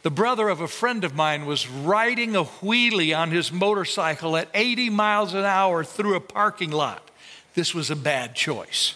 The 0.02 0.10
brother 0.10 0.48
of 0.48 0.60
a 0.60 0.68
friend 0.68 1.04
of 1.04 1.14
mine 1.14 1.44
was 1.44 1.68
riding 1.68 2.34
a 2.34 2.44
wheelie 2.44 3.16
on 3.16 3.30
his 3.30 3.52
motorcycle 3.52 4.36
at 4.36 4.48
80 4.54 4.90
miles 4.90 5.34
an 5.34 5.44
hour 5.44 5.84
through 5.84 6.16
a 6.16 6.20
parking 6.20 6.70
lot. 6.70 7.10
This 7.54 7.74
was 7.74 7.90
a 7.90 7.96
bad 7.96 8.34
choice. 8.34 8.94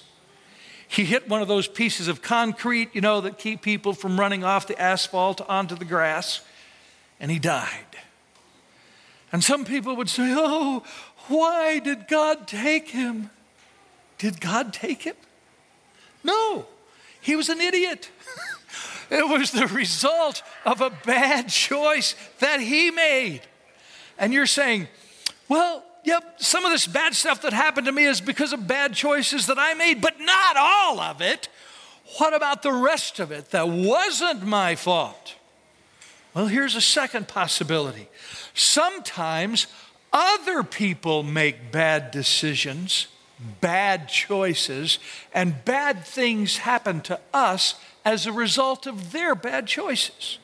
He 0.89 1.05
hit 1.05 1.29
one 1.29 1.43
of 1.43 1.49
those 1.49 1.69
pieces 1.69 2.09
of 2.09 2.23
concrete, 2.23 2.95
you 2.95 3.01
know, 3.01 3.21
that 3.21 3.39
keep 3.39 3.63
people 3.63 3.93
from 3.93 4.19
running 4.19 4.45
off 4.45 4.67
the 4.67 4.81
asphalt 4.81 5.41
onto 5.49 5.75
the 5.75 5.85
grass, 5.85 6.41
and 7.21 7.31
he 7.31 7.39
died. 7.39 7.97
And 9.33 9.43
some 9.43 9.65
people 9.65 9.97
would 9.97 10.09
say, 10.09 10.33
Oh, 10.37 10.85
why 11.29 11.79
did 11.79 12.09
God 12.09 12.47
take 12.47 12.91
him? 12.91 13.31
Did 14.19 14.41
God 14.41 14.73
take 14.73 15.03
him? 15.03 15.17
No, 16.23 16.67
he 17.21 17.37
was 17.37 17.49
an 17.49 17.61
idiot. 17.61 18.11
it 19.11 19.29
was 19.29 19.51
the 19.51 19.67
result 19.67 20.43
of 20.65 20.81
a 20.81 20.91
bad 20.91 21.49
choice 21.49 22.15
that 22.39 22.61
he 22.61 22.91
made. 22.91 23.41
And 24.19 24.33
you're 24.33 24.47
saying, 24.47 24.89
well, 25.49 25.85
yep, 26.05 26.37
some 26.39 26.65
of 26.65 26.73
this 26.73 26.87
bad 26.87 27.15
stuff 27.15 27.43
that 27.43 27.53
happened 27.53 27.87
to 27.87 27.93
me 27.93 28.05
is 28.05 28.21
because 28.21 28.53
of 28.53 28.67
bad 28.67 28.95
choices 28.95 29.47
that 29.47 29.59
I 29.59 29.75
made, 29.75 30.01
but 30.01 30.21
not 30.21 30.57
all 30.57 31.01
of 31.01 31.21
it. 31.21 31.49
What 32.19 32.35
about 32.35 32.63
the 32.63 32.73
rest 32.73 33.19
of 33.19 33.33
it 33.33 33.51
that 33.51 33.69
wasn't 33.69 34.45
my 34.45 34.75
fault? 34.75 35.35
Well, 36.35 36.47
here's 36.47 36.75
a 36.75 36.81
second 36.81 37.29
possibility. 37.29 38.09
Sometimes 38.55 39.67
other 40.15 40.63
people 40.63 41.25
make 41.25 41.73
bad 41.73 42.13
decisions, 42.13 43.09
bad 43.61 44.09
choices, 44.09 45.01
and 45.35 45.65
bad 45.65 46.05
things 46.05 46.59
happen 46.59 47.01
to 47.03 47.21
us 47.35 47.75
as 48.05 48.25
a 48.25 48.33
result 48.33 48.87
of 48.87 49.11
their 49.11 49.35
bad 49.35 49.67
choices. 49.67 50.39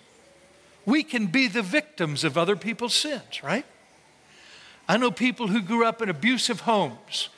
We 0.85 1.05
can 1.05 1.29
be 1.29 1.47
the 1.47 1.63
victims 1.63 2.25
of 2.25 2.37
other 2.37 2.57
people's 2.57 2.95
sins, 2.95 3.43
right? 3.45 3.65
I 4.89 4.97
know 4.97 5.13
people 5.13 5.47
who 5.47 5.63
grew 5.63 5.87
up 5.87 6.03
in 6.03 6.09
abusive 6.09 6.63
homes 6.63 7.29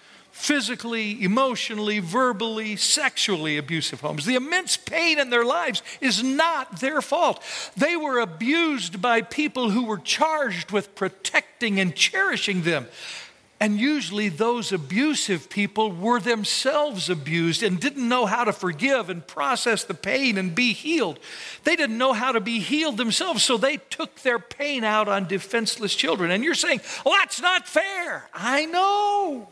physically, 0.42 1.22
emotionally, 1.22 2.00
verbally, 2.00 2.74
sexually 2.74 3.56
abusive 3.56 4.00
homes. 4.00 4.26
The 4.26 4.34
immense 4.34 4.76
pain 4.76 5.20
in 5.20 5.30
their 5.30 5.44
lives 5.44 5.84
is 6.00 6.20
not 6.20 6.80
their 6.80 7.00
fault. 7.00 7.40
They 7.76 7.94
were 7.94 8.18
abused 8.18 9.00
by 9.00 9.22
people 9.22 9.70
who 9.70 9.84
were 9.84 9.98
charged 9.98 10.72
with 10.72 10.96
protecting 10.96 11.78
and 11.78 11.94
cherishing 11.94 12.62
them. 12.62 12.88
And 13.60 13.78
usually, 13.78 14.28
those 14.30 14.72
abusive 14.72 15.48
people 15.48 15.92
were 15.92 16.18
themselves 16.18 17.08
abused 17.08 17.62
and 17.62 17.78
didn't 17.78 18.08
know 18.08 18.26
how 18.26 18.42
to 18.42 18.52
forgive 18.52 19.10
and 19.10 19.24
process 19.24 19.84
the 19.84 19.94
pain 19.94 20.36
and 20.38 20.56
be 20.56 20.72
healed. 20.72 21.20
They 21.62 21.76
didn't 21.76 21.98
know 21.98 22.14
how 22.14 22.32
to 22.32 22.40
be 22.40 22.58
healed 22.58 22.96
themselves, 22.96 23.44
so 23.44 23.56
they 23.56 23.76
took 23.76 24.22
their 24.22 24.40
pain 24.40 24.82
out 24.82 25.06
on 25.06 25.28
defenseless 25.28 25.94
children. 25.94 26.32
And 26.32 26.42
you're 26.42 26.56
saying, 26.56 26.80
well, 27.06 27.14
that's 27.16 27.40
not 27.40 27.68
fair. 27.68 28.28
I 28.34 28.66
know. 28.66 29.46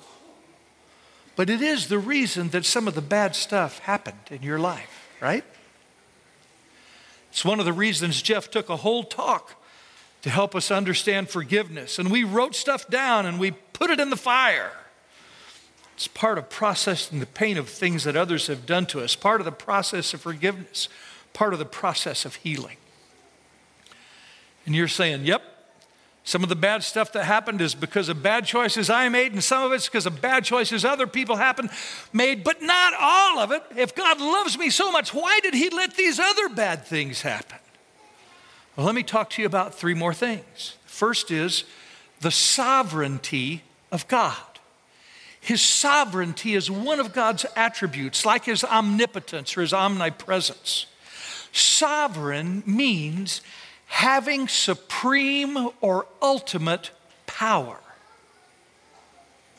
But 1.41 1.49
it 1.49 1.63
is 1.63 1.87
the 1.87 1.99
reason 1.99 2.51
that 2.51 2.67
some 2.67 2.87
of 2.87 2.95
the 2.95 3.01
bad 3.01 3.35
stuff 3.35 3.79
happened 3.79 4.19
in 4.31 4.43
your 4.43 4.59
life, 4.59 5.09
right? 5.23 5.43
It's 7.31 7.47
one 7.47 7.59
of 7.59 7.65
the 7.65 7.73
reasons 7.73 8.21
Jeff 8.21 8.51
took 8.51 8.69
a 8.69 8.77
whole 8.77 9.05
talk 9.05 9.55
to 10.21 10.29
help 10.29 10.55
us 10.55 10.71
understand 10.71 11.31
forgiveness. 11.31 11.99
And 11.99 12.11
we 12.11 12.25
wrote 12.25 12.55
stuff 12.55 12.89
down 12.89 13.25
and 13.25 13.41
we 13.41 13.53
put 13.53 13.89
it 13.89 13.99
in 14.01 14.11
the 14.11 14.19
fire. 14.19 14.73
It's 15.95 16.09
part 16.09 16.37
of 16.37 16.51
processing 16.51 17.21
the 17.21 17.27
pain 17.27 17.57
of 17.57 17.71
things 17.71 18.05
that 18.05 18.17
others 18.17 18.49
have 18.49 18.67
done 18.67 18.85
to 18.89 19.01
us, 19.01 19.17
part 19.17 19.41
of 19.41 19.47
the 19.47 19.51
process 19.51 20.13
of 20.13 20.21
forgiveness, 20.21 20.91
part 21.33 21.55
of 21.55 21.59
the 21.59 21.65
process 21.65 22.27
of 22.27 22.35
healing. 22.35 22.77
And 24.67 24.75
you're 24.75 24.89
saying, 24.89 25.25
yep, 25.25 25.50
some 26.23 26.43
of 26.43 26.49
the 26.49 26.57
bad 26.57 26.83
stuff 26.83 27.13
that 27.13 27.25
happened 27.25 27.61
is 27.61 27.75
because 27.75 28.09
of 28.09 28.23
bad 28.23 28.45
choices 28.45 28.91
I 28.91 29.09
made, 29.09 29.33
and 29.33 29.43
some 29.43 29.65
of 29.65 29.73
it's 29.73 29.87
because 29.87 30.07
of 30.07 30.21
bad 30.21 30.45
choices 30.45 30.85
other 30.85 31.07
people 31.07 31.37
happened 31.37 31.71
made, 32.13 32.45
but 32.45 32.61
not 32.63 32.93
all 32.99 33.39
of 33.39 33.53
it. 33.53 33.63
If 33.77 33.95
God 33.95 34.21
loves 34.21 34.59
me 34.59 34.71
so 34.71 34.93
much, 34.93 35.15
why 35.15 35.41
did 35.43 35.55
He 35.55 35.71
let 35.71 35.97
these 35.97 36.21
other 36.21 36.49
bad 36.49 36.85
things 36.85 37.23
happen? 37.23 37.59
Well, 38.77 38.87
let 38.87 38.95
me 38.95 39.03
talk 39.03 39.31
to 39.31 39.43
you 39.43 39.47
about 39.47 39.75
three 39.75 39.95
more 39.95 40.15
things. 40.15 40.77
First 40.85 41.31
is 41.31 41.65
the 42.21 42.31
sovereignty 42.31 43.63
of 43.91 44.07
God. 44.07 44.37
His 45.41 45.63
sovereignty 45.63 46.55
is 46.55 46.71
one 46.71 47.01
of 47.01 47.15
God's 47.15 47.47
attributes, 47.57 48.27
like 48.27 48.45
his 48.45 48.63
omnipotence 48.63 49.57
or 49.57 49.63
his 49.63 49.73
omnipresence. 49.73 50.87
Sovereign 51.51 52.63
means 52.67 53.41
having 53.91 54.47
supreme 54.47 55.69
or 55.81 56.07
ultimate 56.23 56.93
power. 57.27 57.77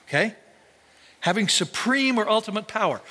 Okay? 0.08 0.34
Having 1.20 1.50
supreme 1.50 2.18
or 2.18 2.28
ultimate 2.28 2.68
power. 2.68 3.02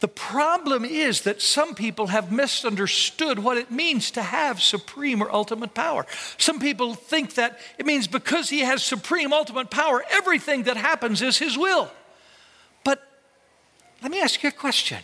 The 0.00 0.08
problem 0.08 0.86
is 0.86 1.20
that 1.22 1.42
some 1.42 1.74
people 1.74 2.06
have 2.06 2.32
misunderstood 2.32 3.38
what 3.38 3.58
it 3.58 3.70
means 3.70 4.10
to 4.12 4.22
have 4.22 4.62
supreme 4.62 5.22
or 5.22 5.30
ultimate 5.30 5.74
power. 5.74 6.06
Some 6.38 6.58
people 6.58 6.94
think 6.94 7.34
that 7.34 7.60
it 7.78 7.84
means 7.84 8.08
because 8.08 8.48
he 8.48 8.60
has 8.60 8.82
supreme 8.82 9.34
ultimate 9.34 9.70
power, 9.70 10.02
everything 10.10 10.62
that 10.62 10.78
happens 10.78 11.20
is 11.20 11.36
his 11.36 11.58
will. 11.58 11.90
But 12.84 13.06
let 14.02 14.10
me 14.10 14.22
ask 14.22 14.42
you 14.42 14.48
a 14.48 14.52
question 14.52 14.98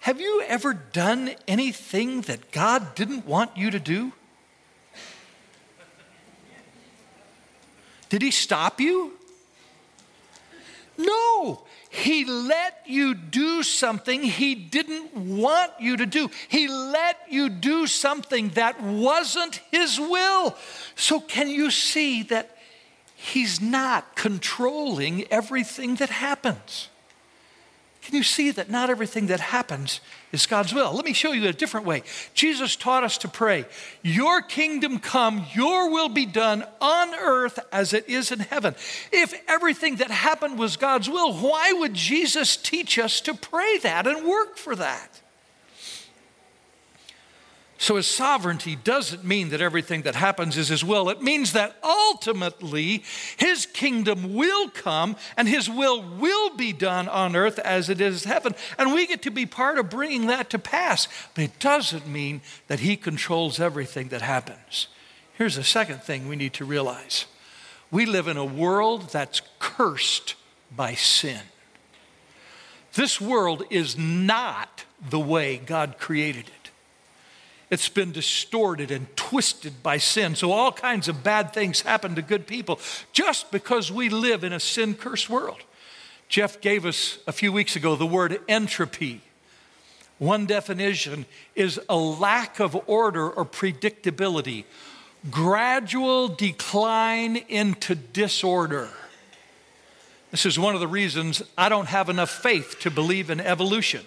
Have 0.00 0.20
you 0.20 0.42
ever 0.48 0.74
done 0.74 1.30
anything 1.46 2.22
that 2.22 2.50
God 2.50 2.96
didn't 2.96 3.24
want 3.24 3.56
you 3.56 3.70
to 3.70 3.78
do? 3.78 4.12
Did 8.10 8.20
he 8.20 8.30
stop 8.30 8.80
you? 8.80 9.12
No. 10.98 11.62
He 11.88 12.24
let 12.24 12.82
you 12.86 13.14
do 13.14 13.62
something 13.62 14.22
he 14.22 14.54
didn't 14.54 15.16
want 15.16 15.72
you 15.80 15.96
to 15.96 16.06
do. 16.06 16.30
He 16.48 16.68
let 16.68 17.16
you 17.30 17.48
do 17.48 17.86
something 17.86 18.50
that 18.50 18.80
wasn't 18.82 19.60
his 19.72 19.98
will. 19.98 20.54
So, 20.94 21.20
can 21.20 21.48
you 21.48 21.70
see 21.70 22.22
that 22.24 22.56
He's 23.22 23.60
not 23.60 24.16
controlling 24.16 25.26
everything 25.30 25.96
that 25.96 26.08
happens. 26.08 26.88
Can 28.10 28.16
you 28.16 28.24
see 28.24 28.50
that 28.50 28.68
not 28.68 28.90
everything 28.90 29.28
that 29.28 29.38
happens 29.38 30.00
is 30.32 30.44
God's 30.44 30.74
will? 30.74 30.92
Let 30.92 31.04
me 31.04 31.12
show 31.12 31.30
you 31.30 31.46
a 31.46 31.52
different 31.52 31.86
way. 31.86 32.02
Jesus 32.34 32.74
taught 32.74 33.04
us 33.04 33.16
to 33.18 33.28
pray, 33.28 33.66
Your 34.02 34.42
kingdom 34.42 34.98
come, 34.98 35.46
your 35.52 35.92
will 35.92 36.08
be 36.08 36.26
done 36.26 36.64
on 36.80 37.14
earth 37.14 37.60
as 37.70 37.92
it 37.92 38.08
is 38.08 38.32
in 38.32 38.40
heaven. 38.40 38.74
If 39.12 39.40
everything 39.46 39.94
that 39.96 40.10
happened 40.10 40.58
was 40.58 40.76
God's 40.76 41.08
will, 41.08 41.34
why 41.34 41.72
would 41.72 41.94
Jesus 41.94 42.56
teach 42.56 42.98
us 42.98 43.20
to 43.20 43.32
pray 43.32 43.78
that 43.78 44.08
and 44.08 44.26
work 44.26 44.56
for 44.56 44.74
that? 44.74 45.20
So, 47.82 47.96
his 47.96 48.06
sovereignty 48.06 48.76
doesn't 48.76 49.24
mean 49.24 49.48
that 49.48 49.62
everything 49.62 50.02
that 50.02 50.14
happens 50.14 50.58
is 50.58 50.68
his 50.68 50.84
will. 50.84 51.08
It 51.08 51.22
means 51.22 51.54
that 51.54 51.76
ultimately 51.82 53.02
his 53.38 53.64
kingdom 53.64 54.34
will 54.34 54.68
come 54.68 55.16
and 55.34 55.48
his 55.48 55.66
will 55.70 56.02
will 56.02 56.54
be 56.54 56.74
done 56.74 57.08
on 57.08 57.34
earth 57.34 57.58
as 57.58 57.88
it 57.88 57.98
is 57.98 58.26
in 58.26 58.30
heaven. 58.30 58.54
And 58.76 58.92
we 58.92 59.06
get 59.06 59.22
to 59.22 59.30
be 59.30 59.46
part 59.46 59.78
of 59.78 59.88
bringing 59.88 60.26
that 60.26 60.50
to 60.50 60.58
pass. 60.58 61.08
But 61.34 61.44
it 61.44 61.58
doesn't 61.58 62.06
mean 62.06 62.42
that 62.66 62.80
he 62.80 62.98
controls 62.98 63.58
everything 63.58 64.08
that 64.08 64.20
happens. 64.20 64.88
Here's 65.32 65.56
the 65.56 65.64
second 65.64 66.02
thing 66.02 66.28
we 66.28 66.36
need 66.36 66.52
to 66.54 66.66
realize 66.66 67.24
we 67.90 68.04
live 68.04 68.28
in 68.28 68.36
a 68.36 68.44
world 68.44 69.08
that's 69.08 69.40
cursed 69.58 70.34
by 70.70 70.92
sin. 70.92 71.40
This 72.92 73.22
world 73.22 73.62
is 73.70 73.96
not 73.96 74.84
the 75.08 75.18
way 75.18 75.56
God 75.56 75.96
created 75.98 76.48
it. 76.48 76.59
It's 77.70 77.88
been 77.88 78.10
distorted 78.10 78.90
and 78.90 79.14
twisted 79.16 79.80
by 79.82 79.98
sin. 79.98 80.34
So, 80.34 80.50
all 80.50 80.72
kinds 80.72 81.08
of 81.08 81.22
bad 81.22 81.52
things 81.52 81.82
happen 81.82 82.16
to 82.16 82.22
good 82.22 82.48
people 82.48 82.80
just 83.12 83.52
because 83.52 83.92
we 83.92 84.08
live 84.08 84.42
in 84.42 84.52
a 84.52 84.60
sin 84.60 84.94
cursed 84.94 85.30
world. 85.30 85.60
Jeff 86.28 86.60
gave 86.60 86.84
us 86.84 87.18
a 87.26 87.32
few 87.32 87.52
weeks 87.52 87.76
ago 87.76 87.94
the 87.94 88.06
word 88.06 88.40
entropy. 88.48 89.20
One 90.18 90.46
definition 90.46 91.26
is 91.54 91.80
a 91.88 91.96
lack 91.96 92.60
of 92.60 92.76
order 92.88 93.30
or 93.30 93.44
predictability, 93.44 94.64
gradual 95.30 96.28
decline 96.28 97.36
into 97.36 97.94
disorder. 97.94 98.90
This 100.30 100.44
is 100.44 100.58
one 100.58 100.74
of 100.74 100.80
the 100.80 100.88
reasons 100.88 101.42
I 101.56 101.68
don't 101.68 101.88
have 101.88 102.08
enough 102.08 102.30
faith 102.30 102.76
to 102.80 102.90
believe 102.90 103.30
in 103.30 103.40
evolution 103.40 104.04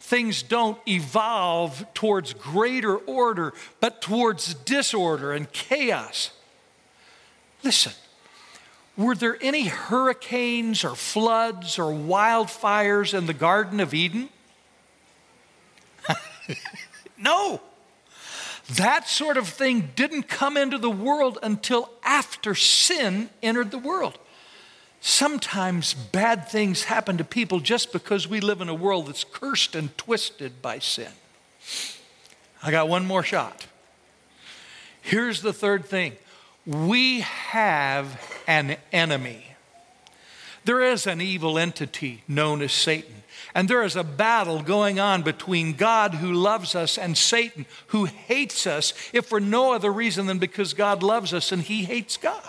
things 0.00 0.42
don't 0.42 0.78
evolve 0.86 1.84
towards 1.94 2.32
greater 2.34 2.96
order, 2.96 3.52
but 3.80 4.00
towards 4.00 4.54
disorder 4.54 5.32
and 5.32 5.50
chaos. 5.52 6.30
Listen, 7.62 7.92
were 8.96 9.14
there 9.14 9.36
any 9.40 9.64
hurricanes 9.64 10.84
or 10.84 10.94
floods 10.94 11.78
or 11.78 11.92
wildfires 11.92 13.16
in 13.16 13.26
the 13.26 13.34
Garden 13.34 13.80
of 13.80 13.92
Eden? 13.92 14.28
no. 17.18 17.60
That 18.74 19.08
sort 19.08 19.36
of 19.36 19.48
thing 19.48 19.90
didn't 19.94 20.24
come 20.24 20.56
into 20.56 20.78
the 20.78 20.90
world 20.90 21.38
until 21.42 21.90
after 22.02 22.54
sin 22.54 23.30
entered 23.42 23.70
the 23.70 23.78
world. 23.78 24.18
Sometimes 25.00 25.94
bad 25.94 26.48
things 26.48 26.84
happen 26.84 27.16
to 27.18 27.24
people 27.24 27.60
just 27.60 27.92
because 27.92 28.26
we 28.26 28.40
live 28.40 28.60
in 28.60 28.68
a 28.68 28.74
world 28.74 29.06
that's 29.06 29.24
cursed 29.24 29.74
and 29.74 29.96
twisted 29.96 30.60
by 30.60 30.78
sin. 30.78 31.12
I 32.62 32.70
got 32.70 32.88
one 32.88 33.06
more 33.06 33.22
shot. 33.22 33.66
Here's 35.00 35.42
the 35.42 35.52
third 35.52 35.84
thing 35.84 36.14
we 36.64 37.20
have 37.20 38.20
an 38.48 38.76
enemy. 38.92 39.44
There 40.64 40.80
is 40.80 41.06
an 41.06 41.20
evil 41.20 41.60
entity 41.60 42.24
known 42.26 42.60
as 42.60 42.72
Satan. 42.72 43.22
And 43.54 43.68
there 43.68 43.84
is 43.84 43.94
a 43.94 44.02
battle 44.02 44.62
going 44.62 44.98
on 44.98 45.22
between 45.22 45.74
God 45.74 46.14
who 46.14 46.32
loves 46.32 46.74
us 46.74 46.98
and 46.98 47.16
Satan 47.16 47.66
who 47.88 48.06
hates 48.06 48.66
us, 48.66 48.92
if 49.12 49.26
for 49.26 49.38
no 49.38 49.72
other 49.72 49.92
reason 49.92 50.26
than 50.26 50.38
because 50.38 50.74
God 50.74 51.02
loves 51.02 51.32
us 51.32 51.52
and 51.52 51.62
he 51.62 51.84
hates 51.84 52.16
God. 52.16 52.42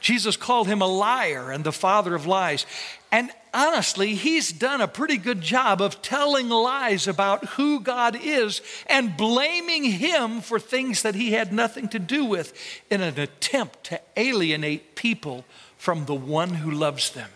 Jesus 0.00 0.36
called 0.36 0.66
him 0.66 0.82
a 0.82 0.86
liar 0.86 1.50
and 1.50 1.62
the 1.62 1.72
father 1.72 2.14
of 2.14 2.26
lies. 2.26 2.66
And 3.12 3.30
honestly, 3.52 4.14
he's 4.14 4.50
done 4.50 4.80
a 4.80 4.88
pretty 4.88 5.18
good 5.18 5.40
job 5.40 5.80
of 5.80 6.00
telling 6.00 6.48
lies 6.48 7.06
about 7.06 7.44
who 7.50 7.80
God 7.80 8.16
is 8.20 8.62
and 8.86 9.16
blaming 9.16 9.84
him 9.84 10.40
for 10.40 10.58
things 10.58 11.02
that 11.02 11.14
he 11.14 11.32
had 11.32 11.52
nothing 11.52 11.88
to 11.88 11.98
do 11.98 12.24
with 12.24 12.54
in 12.90 13.02
an 13.02 13.18
attempt 13.18 13.84
to 13.84 14.00
alienate 14.16 14.94
people 14.96 15.44
from 15.76 16.06
the 16.06 16.14
one 16.14 16.54
who 16.54 16.70
loves 16.70 17.10
them. 17.10 17.30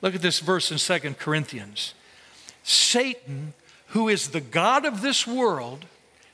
Look 0.00 0.14
at 0.14 0.22
this 0.22 0.40
verse 0.40 0.72
in 0.72 0.78
Second 0.78 1.18
Corinthians. 1.18 1.94
Satan, 2.64 3.54
who 3.88 4.08
is 4.08 4.28
the 4.28 4.40
God 4.40 4.84
of 4.84 5.02
this 5.02 5.26
world, 5.26 5.84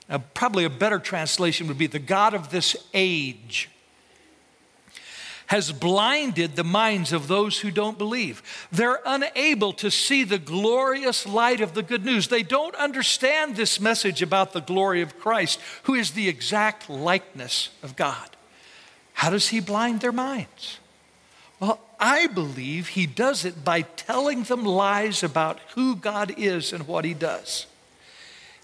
now 0.08 0.22
probably 0.32 0.64
a 0.64 0.70
better 0.70 0.98
translation 0.98 1.68
would 1.68 1.78
be 1.78 1.86
the 1.86 1.98
God 1.98 2.32
of 2.32 2.50
this 2.50 2.76
age 2.94 3.68
has 5.48 5.72
blinded 5.72 6.56
the 6.56 6.64
minds 6.64 7.12
of 7.12 7.26
those 7.26 7.58
who 7.58 7.70
don't 7.70 7.98
believe. 7.98 8.42
They're 8.70 9.00
unable 9.04 9.72
to 9.74 9.90
see 9.90 10.24
the 10.24 10.38
glorious 10.38 11.26
light 11.26 11.60
of 11.60 11.74
the 11.74 11.82
good 11.82 12.04
news. 12.04 12.28
They 12.28 12.42
don't 12.42 12.74
understand 12.76 13.56
this 13.56 13.80
message 13.80 14.22
about 14.22 14.52
the 14.52 14.60
glory 14.60 15.00
of 15.00 15.18
Christ, 15.18 15.58
who 15.84 15.94
is 15.94 16.12
the 16.12 16.28
exact 16.28 16.90
likeness 16.90 17.70
of 17.82 17.96
God. 17.96 18.28
How 19.14 19.30
does 19.30 19.48
he 19.48 19.60
blind 19.60 20.00
their 20.00 20.12
minds? 20.12 20.78
Well, 21.60 21.80
I 21.98 22.26
believe 22.26 22.88
he 22.88 23.06
does 23.06 23.44
it 23.44 23.64
by 23.64 23.82
telling 23.82 24.44
them 24.44 24.64
lies 24.64 25.22
about 25.22 25.60
who 25.74 25.96
God 25.96 26.34
is 26.36 26.72
and 26.72 26.86
what 26.86 27.04
he 27.04 27.14
does. 27.14 27.66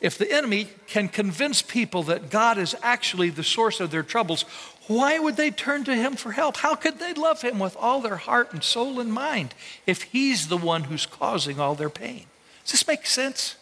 If 0.00 0.18
the 0.18 0.30
enemy 0.30 0.68
can 0.86 1.08
convince 1.08 1.62
people 1.62 2.02
that 2.04 2.28
God 2.28 2.58
is 2.58 2.76
actually 2.82 3.30
the 3.30 3.42
source 3.42 3.80
of 3.80 3.90
their 3.90 4.02
troubles, 4.02 4.44
why 4.86 5.18
would 5.18 5.36
they 5.36 5.50
turn 5.50 5.84
to 5.84 5.94
him 5.94 6.14
for 6.16 6.32
help? 6.32 6.58
How 6.58 6.74
could 6.74 6.98
they 6.98 7.14
love 7.14 7.42
him 7.42 7.58
with 7.58 7.76
all 7.76 8.00
their 8.00 8.16
heart 8.16 8.52
and 8.52 8.62
soul 8.62 9.00
and 9.00 9.12
mind 9.12 9.54
if 9.86 10.02
he's 10.02 10.48
the 10.48 10.56
one 10.56 10.84
who's 10.84 11.06
causing 11.06 11.58
all 11.58 11.74
their 11.74 11.90
pain? 11.90 12.26
Does 12.64 12.72
this 12.72 12.86
make 12.86 13.06
sense? 13.06 13.56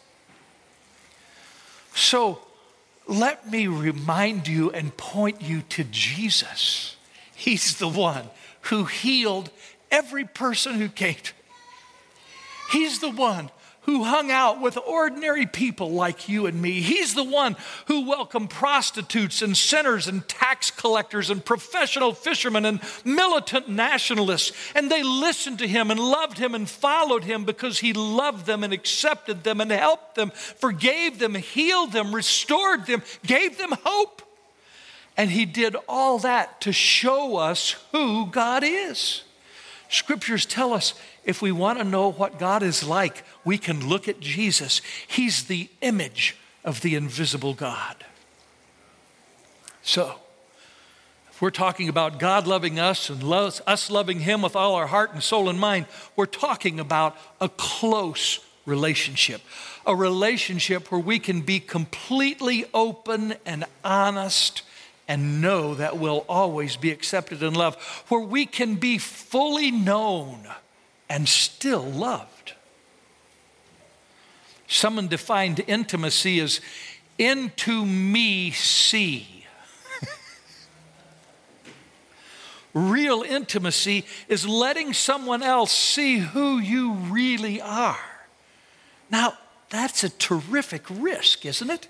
So 1.94 2.40
let 3.06 3.50
me 3.50 3.66
remind 3.66 4.48
you 4.48 4.70
and 4.70 4.96
point 4.96 5.42
you 5.42 5.62
to 5.70 5.84
Jesus. 5.84 6.96
He's 7.34 7.78
the 7.78 7.88
one 7.88 8.30
who 8.62 8.84
healed 8.84 9.50
every 9.90 10.24
person 10.24 10.74
who 10.74 10.88
came 10.88 11.16
He's 12.72 13.00
the 13.00 13.10
one 13.10 13.50
who 13.82 14.04
hung 14.04 14.30
out 14.30 14.60
with 14.60 14.78
ordinary 14.78 15.44
people 15.44 15.90
like 15.90 16.28
you 16.28 16.46
and 16.46 16.62
me. 16.62 16.80
He's 16.80 17.14
the 17.14 17.24
one 17.24 17.56
who 17.86 18.06
welcomed 18.08 18.50
prostitutes 18.50 19.42
and 19.42 19.56
sinners 19.56 20.06
and 20.06 20.26
tax 20.28 20.70
collectors 20.70 21.30
and 21.30 21.44
professional 21.44 22.12
fishermen 22.14 22.64
and 22.64 22.80
militant 23.04 23.68
nationalists. 23.68 24.52
And 24.76 24.90
they 24.90 25.02
listened 25.02 25.58
to 25.58 25.66
him 25.66 25.90
and 25.90 25.98
loved 25.98 26.38
him 26.38 26.54
and 26.54 26.68
followed 26.68 27.24
him 27.24 27.44
because 27.44 27.80
he 27.80 27.92
loved 27.92 28.46
them 28.46 28.62
and 28.62 28.72
accepted 28.72 29.42
them 29.42 29.60
and 29.60 29.72
helped 29.72 30.14
them, 30.14 30.30
forgave 30.30 31.18
them, 31.18 31.34
healed 31.34 31.92
them, 31.92 32.14
restored 32.14 32.86
them, 32.86 33.02
gave 33.26 33.58
them 33.58 33.74
hope. 33.84 34.22
And 35.16 35.30
he 35.30 35.44
did 35.44 35.76
all 35.88 36.20
that 36.20 36.60
to 36.62 36.72
show 36.72 37.36
us 37.36 37.76
who 37.90 38.26
God 38.26 38.62
is. 38.64 39.24
Scriptures 39.88 40.46
tell 40.46 40.72
us 40.72 40.94
if 41.24 41.40
we 41.40 41.52
want 41.52 41.78
to 41.78 41.84
know 41.84 42.10
what 42.10 42.38
God 42.38 42.62
is 42.62 42.82
like, 42.82 43.24
we 43.44 43.58
can 43.58 43.88
look 43.88 44.08
at 44.08 44.20
Jesus. 44.20 44.80
He's 45.06 45.44
the 45.44 45.68
image 45.80 46.36
of 46.64 46.80
the 46.80 46.94
invisible 46.94 47.54
God. 47.54 48.04
So, 49.82 50.14
if 51.30 51.40
we're 51.40 51.50
talking 51.50 51.88
about 51.88 52.18
God 52.18 52.46
loving 52.46 52.78
us 52.78 53.08
and 53.10 53.22
us 53.22 53.90
loving 53.90 54.20
Him 54.20 54.42
with 54.42 54.56
all 54.56 54.74
our 54.74 54.86
heart 54.86 55.12
and 55.12 55.22
soul 55.22 55.48
and 55.48 55.58
mind, 55.58 55.86
we're 56.16 56.26
talking 56.26 56.78
about 56.78 57.16
a 57.40 57.48
close 57.48 58.40
relationship. 58.66 59.40
A 59.86 59.94
relationship 59.94 60.90
where 60.92 61.00
we 61.00 61.18
can 61.18 61.40
be 61.40 61.58
completely 61.58 62.64
open 62.72 63.34
and 63.44 63.64
honest 63.84 64.62
and 65.08 65.42
know 65.42 65.74
that 65.74 65.98
we'll 65.98 66.24
always 66.28 66.76
be 66.76 66.90
accepted 66.90 67.42
and 67.42 67.56
loved, 67.56 67.80
where 68.08 68.20
we 68.20 68.46
can 68.46 68.76
be 68.76 68.98
fully 68.98 69.70
known 69.70 70.46
and 71.12 71.28
still 71.28 71.84
loved. 71.84 72.54
Someone 74.66 75.08
defined 75.08 75.62
intimacy 75.66 76.40
as 76.40 76.60
into 77.18 77.84
me 77.84 78.50
see. 78.50 79.44
Real 82.74 83.22
intimacy 83.22 84.06
is 84.26 84.48
letting 84.48 84.94
someone 84.94 85.42
else 85.42 85.72
see 85.72 86.18
who 86.18 86.58
you 86.58 86.94
really 86.94 87.60
are. 87.60 87.98
Now, 89.10 89.34
that's 89.68 90.04
a 90.04 90.08
terrific 90.08 90.84
risk, 90.88 91.44
isn't 91.44 91.70
it? 91.70 91.88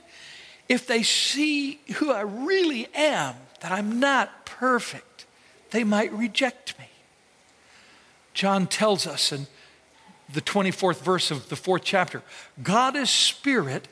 if 0.73 0.87
they 0.87 1.03
see 1.03 1.81
who 1.97 2.13
I 2.13 2.23
really 2.23 2.89
am, 2.95 3.35
that 3.61 3.73
I'm 3.73 4.01
not 4.01 4.47
perfect, 4.47 5.27
they 5.71 5.85
might 5.85 6.13
reject 6.13 6.79
me. 6.79 6.87
John 8.35 8.67
tells 8.67 9.07
us 9.07 9.33
in 9.33 9.47
the 10.33 10.41
24th 10.41 11.03
verse 11.03 11.31
of 11.31 11.49
the 11.49 11.57
fourth 11.57 11.83
chapter 11.85 12.23
God 12.63 12.97
is 12.97 13.11
spirit, 13.11 13.89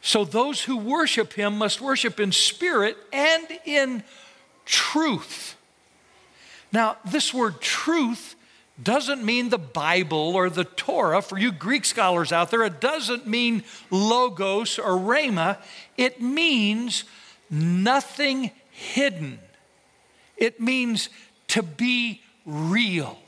so 0.00 0.24
those 0.24 0.62
who 0.62 0.76
worship 0.76 1.34
him 1.34 1.58
must 1.58 1.80
worship 1.80 2.20
in 2.20 2.32
spirit 2.32 2.96
and 3.12 3.46
in 3.64 4.02
truth. 4.64 5.56
Now, 6.72 6.96
this 7.04 7.34
word 7.34 7.60
truth 7.60 8.34
doesn't 8.82 9.24
mean 9.24 9.50
the 9.50 9.58
Bible 9.58 10.34
or 10.34 10.48
the 10.48 10.64
Torah. 10.64 11.22
For 11.22 11.38
you 11.38 11.52
Greek 11.52 11.84
scholars 11.84 12.32
out 12.32 12.50
there, 12.50 12.64
it 12.64 12.80
doesn't 12.80 13.26
mean 13.26 13.62
logos 13.90 14.78
or 14.78 14.92
rhema. 14.92 15.58
It 15.96 16.20
means 16.20 17.04
nothing 17.50 18.50
hidden. 18.70 19.38
It 20.36 20.60
means 20.60 21.10
to 21.48 21.62
be 21.62 22.22
real. 22.46 23.18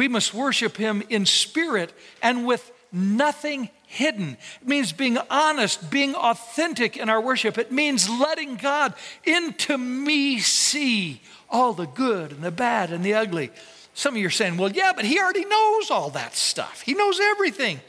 We 0.00 0.08
must 0.08 0.32
worship 0.32 0.78
Him 0.78 1.02
in 1.10 1.26
spirit 1.26 1.92
and 2.22 2.46
with 2.46 2.72
nothing 2.90 3.68
hidden. 3.86 4.38
It 4.62 4.66
means 4.66 4.92
being 4.92 5.18
honest, 5.28 5.90
being 5.90 6.14
authentic 6.14 6.96
in 6.96 7.10
our 7.10 7.20
worship. 7.20 7.58
It 7.58 7.70
means 7.70 8.08
letting 8.08 8.56
God 8.56 8.94
into 9.24 9.76
me 9.76 10.38
see 10.38 11.20
all 11.50 11.74
the 11.74 11.84
good 11.84 12.32
and 12.32 12.42
the 12.42 12.50
bad 12.50 12.92
and 12.92 13.04
the 13.04 13.12
ugly. 13.12 13.50
Some 13.92 14.14
of 14.14 14.22
you 14.22 14.28
are 14.28 14.30
saying, 14.30 14.56
well, 14.56 14.72
yeah, 14.72 14.94
but 14.96 15.04
he 15.04 15.20
already 15.20 15.44
knows 15.44 15.90
all 15.90 16.08
that 16.12 16.34
stuff. 16.34 16.80
He 16.80 16.94
knows 16.94 17.20
everything. 17.20 17.80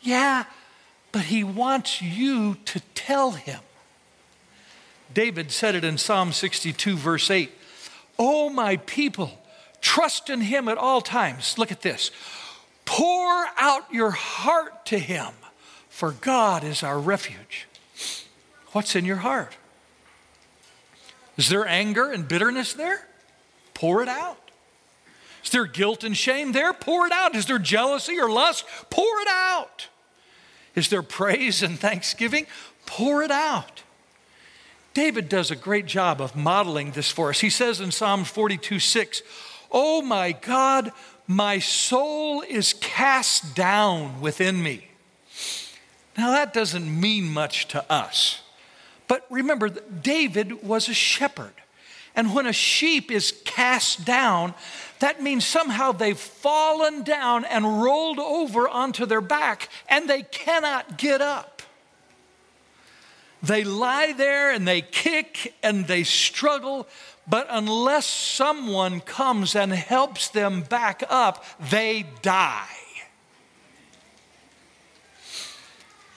Yeah, 0.00 0.44
but 1.12 1.24
he 1.24 1.44
wants 1.44 2.00
you 2.00 2.54
to 2.64 2.80
tell 2.94 3.32
him. 3.32 3.60
David 5.12 5.52
said 5.52 5.74
it 5.74 5.84
in 5.84 5.98
Psalm 5.98 6.32
62, 6.32 6.96
verse 6.96 7.30
8 7.30 7.52
Oh, 8.18 8.48
my 8.48 8.78
people, 8.78 9.41
trust 9.82 10.30
in 10.30 10.40
him 10.40 10.68
at 10.68 10.78
all 10.78 11.02
times. 11.02 11.58
Look 11.58 11.70
at 11.70 11.82
this. 11.82 12.10
Pour 12.86 13.46
out 13.58 13.92
your 13.92 14.12
heart 14.12 14.86
to 14.86 14.98
him, 14.98 15.32
for 15.90 16.12
God 16.12 16.64
is 16.64 16.82
our 16.82 16.98
refuge. 16.98 17.66
What's 18.72 18.96
in 18.96 19.04
your 19.04 19.16
heart? 19.16 19.56
Is 21.36 21.48
there 21.48 21.66
anger 21.66 22.10
and 22.10 22.26
bitterness 22.26 22.72
there? 22.72 23.06
Pour 23.74 24.02
it 24.02 24.08
out. 24.08 24.38
Is 25.44 25.50
there 25.50 25.66
guilt 25.66 26.04
and 26.04 26.16
shame 26.16 26.52
there? 26.52 26.72
Pour 26.72 27.06
it 27.06 27.12
out. 27.12 27.34
Is 27.34 27.46
there 27.46 27.58
jealousy 27.58 28.18
or 28.18 28.30
lust? 28.30 28.64
Pour 28.90 29.20
it 29.20 29.28
out. 29.28 29.88
Is 30.74 30.88
there 30.88 31.02
praise 31.02 31.62
and 31.62 31.78
thanksgiving? 31.78 32.46
Pour 32.86 33.22
it 33.22 33.30
out. 33.30 33.82
David 34.94 35.28
does 35.28 35.50
a 35.50 35.56
great 35.56 35.86
job 35.86 36.20
of 36.20 36.36
modeling 36.36 36.92
this 36.92 37.10
for 37.10 37.30
us. 37.30 37.40
He 37.40 37.50
says 37.50 37.80
in 37.80 37.90
Psalm 37.90 38.24
42 38.24 38.78
6, 38.78 39.22
Oh 39.72 40.02
my 40.02 40.32
God, 40.32 40.92
my 41.26 41.58
soul 41.58 42.42
is 42.42 42.74
cast 42.74 43.54
down 43.54 44.20
within 44.20 44.62
me. 44.62 44.88
Now, 46.16 46.30
that 46.32 46.52
doesn't 46.52 47.00
mean 47.00 47.32
much 47.32 47.68
to 47.68 47.90
us. 47.90 48.42
But 49.08 49.26
remember, 49.30 49.68
David 49.70 50.62
was 50.62 50.88
a 50.88 50.94
shepherd. 50.94 51.54
And 52.14 52.34
when 52.34 52.46
a 52.46 52.52
sheep 52.52 53.10
is 53.10 53.32
cast 53.44 54.04
down, 54.04 54.54
that 54.98 55.22
means 55.22 55.46
somehow 55.46 55.92
they've 55.92 56.18
fallen 56.18 57.02
down 57.02 57.44
and 57.46 57.82
rolled 57.82 58.18
over 58.18 58.68
onto 58.68 59.06
their 59.06 59.22
back 59.22 59.68
and 59.88 60.08
they 60.08 60.22
cannot 60.22 60.98
get 60.98 61.22
up. 61.22 61.62
They 63.42 63.64
lie 63.64 64.12
there 64.12 64.52
and 64.52 64.68
they 64.68 64.82
kick 64.82 65.54
and 65.62 65.86
they 65.86 66.04
struggle, 66.04 66.86
but 67.28 67.46
unless 67.50 68.06
someone 68.06 69.00
comes 69.00 69.54
and 69.54 69.72
helps 69.72 70.28
them 70.28 70.62
back 70.62 71.02
up, 71.08 71.44
they 71.60 72.04
die. 72.20 72.66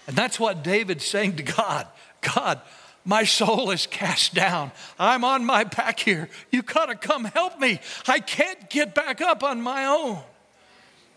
And 0.08 0.16
that's 0.16 0.40
what 0.40 0.64
David's 0.64 1.06
saying 1.06 1.38
to 1.38 1.44
God 1.44 1.88
God, 2.22 2.60
my 3.04 3.24
soul 3.24 3.70
is 3.70 3.86
cast 3.86 4.34
down. 4.34 4.72
I'm 4.98 5.24
on 5.24 5.46
my 5.46 5.64
back 5.64 6.00
here. 6.00 6.28
You 6.52 6.64
got 6.64 6.88
to 6.88 6.96
come 6.96 7.26
help 7.26 7.60
me. 7.60 7.80
I 8.08 8.20
can't 8.20 8.68
get 8.70 8.96
back 8.96 9.22
up 9.22 9.44
on 9.44 9.62
my 9.62 9.86
own. 9.86 10.20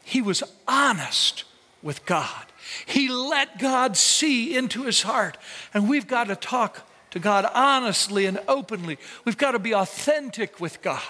He 0.04 0.20
was 0.20 0.42
honest 0.66 1.44
with 1.82 2.04
God. 2.04 2.44
He 2.84 3.08
let 3.08 3.58
God 3.58 3.96
see 3.96 4.54
into 4.54 4.82
his 4.84 5.02
heart. 5.02 5.38
And 5.72 5.88
we've 5.88 6.06
got 6.06 6.24
to 6.24 6.36
talk 6.36 6.87
to 7.10 7.18
God 7.18 7.48
honestly 7.54 8.26
and 8.26 8.40
openly. 8.48 8.98
We've 9.24 9.38
got 9.38 9.52
to 9.52 9.58
be 9.58 9.74
authentic 9.74 10.60
with 10.60 10.82
God. 10.82 11.02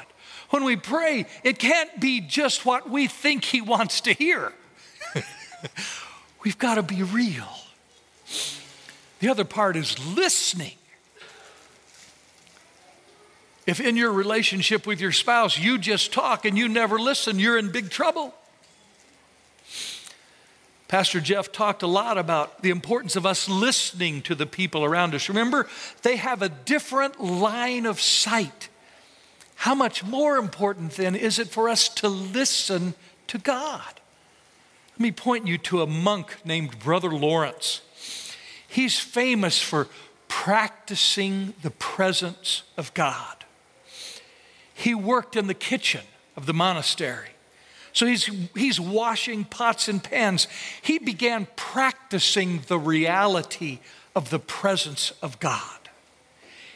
When 0.51 0.65
we 0.65 0.77
pray, 0.77 1.27
it 1.45 1.59
can't 1.59 2.01
be 2.01 2.21
just 2.21 2.65
what 2.65 2.89
we 2.89 3.07
think 3.07 3.45
He 3.45 3.61
wants 3.61 4.01
to 4.03 4.13
hear. 4.13 4.53
We've 6.45 6.59
got 6.59 6.77
to 6.77 6.83
be 6.83 7.03
real. 7.03 7.49
The 9.21 9.29
other 9.29 9.45
part 9.45 9.77
is 9.77 9.99
listening. 10.15 10.73
If 13.67 13.81
in 13.81 13.97
your 13.97 14.13
relationship 14.13 14.87
with 14.87 15.01
your 15.01 15.13
spouse 15.13 15.59
you 15.59 15.77
just 15.77 16.13
talk 16.13 16.47
and 16.47 16.57
you 16.57 16.69
never 16.69 16.99
listen, 16.99 17.39
you're 17.39 17.59
in 17.59 17.71
big 17.71 17.91
trouble. 17.91 18.35
Pastor 20.88 21.20
Jeff 21.20 21.53
talked 21.53 21.83
a 21.83 21.87
lot 21.87 22.16
about 22.16 22.62
the 22.62 22.70
importance 22.70 23.14
of 23.14 23.27
us 23.27 23.46
listening 23.46 24.22
to 24.22 24.35
the 24.35 24.46
people 24.46 24.85
around 24.85 25.14
us. 25.14 25.29
Remember, 25.29 25.68
they 26.03 26.16
have 26.16 26.40
a 26.40 26.48
different 26.48 27.20
line 27.20 27.85
of 27.85 28.01
sight. 28.01 28.70
How 29.57 29.74
much 29.74 30.03
more 30.03 30.38
important 30.38 30.92
then 30.92 31.14
is 31.14 31.38
it 31.38 31.48
for 31.48 31.68
us 31.68 31.90
to 31.90 32.09
listen 32.09 32.94
to 33.27 33.37
God? 33.37 34.01
Let 34.92 35.01
me 35.01 35.12
point 35.12 35.46
you 35.46 35.59
to 35.59 35.83
a 35.83 35.87
monk 35.87 36.37
named 36.42 36.79
Brother 36.79 37.11
Lawrence. 37.11 37.83
He's 38.66 38.98
famous 38.98 39.61
for 39.61 39.88
practicing 40.27 41.53
the 41.62 41.70
presence 41.70 42.62
of 42.79 42.94
God. 42.94 43.44
He 44.72 44.94
worked 44.94 45.37
in 45.37 45.48
the 45.48 45.55
kitchen 45.55 46.03
of 46.35 46.46
the 46.46 46.55
monastery. 46.55 47.31
So 47.92 48.07
he's, 48.07 48.31
he's 48.55 48.79
washing 48.81 49.44
pots 49.44 49.88
and 49.88 50.03
pans. 50.03 50.46
He 50.83 50.98
began 50.98 51.46
practicing 51.57 52.62
the 52.66 52.79
reality 52.79 53.79
of 54.14 54.31
the 54.31 54.38
presence 54.38 55.12
of 55.22 55.40
God. 55.40 55.79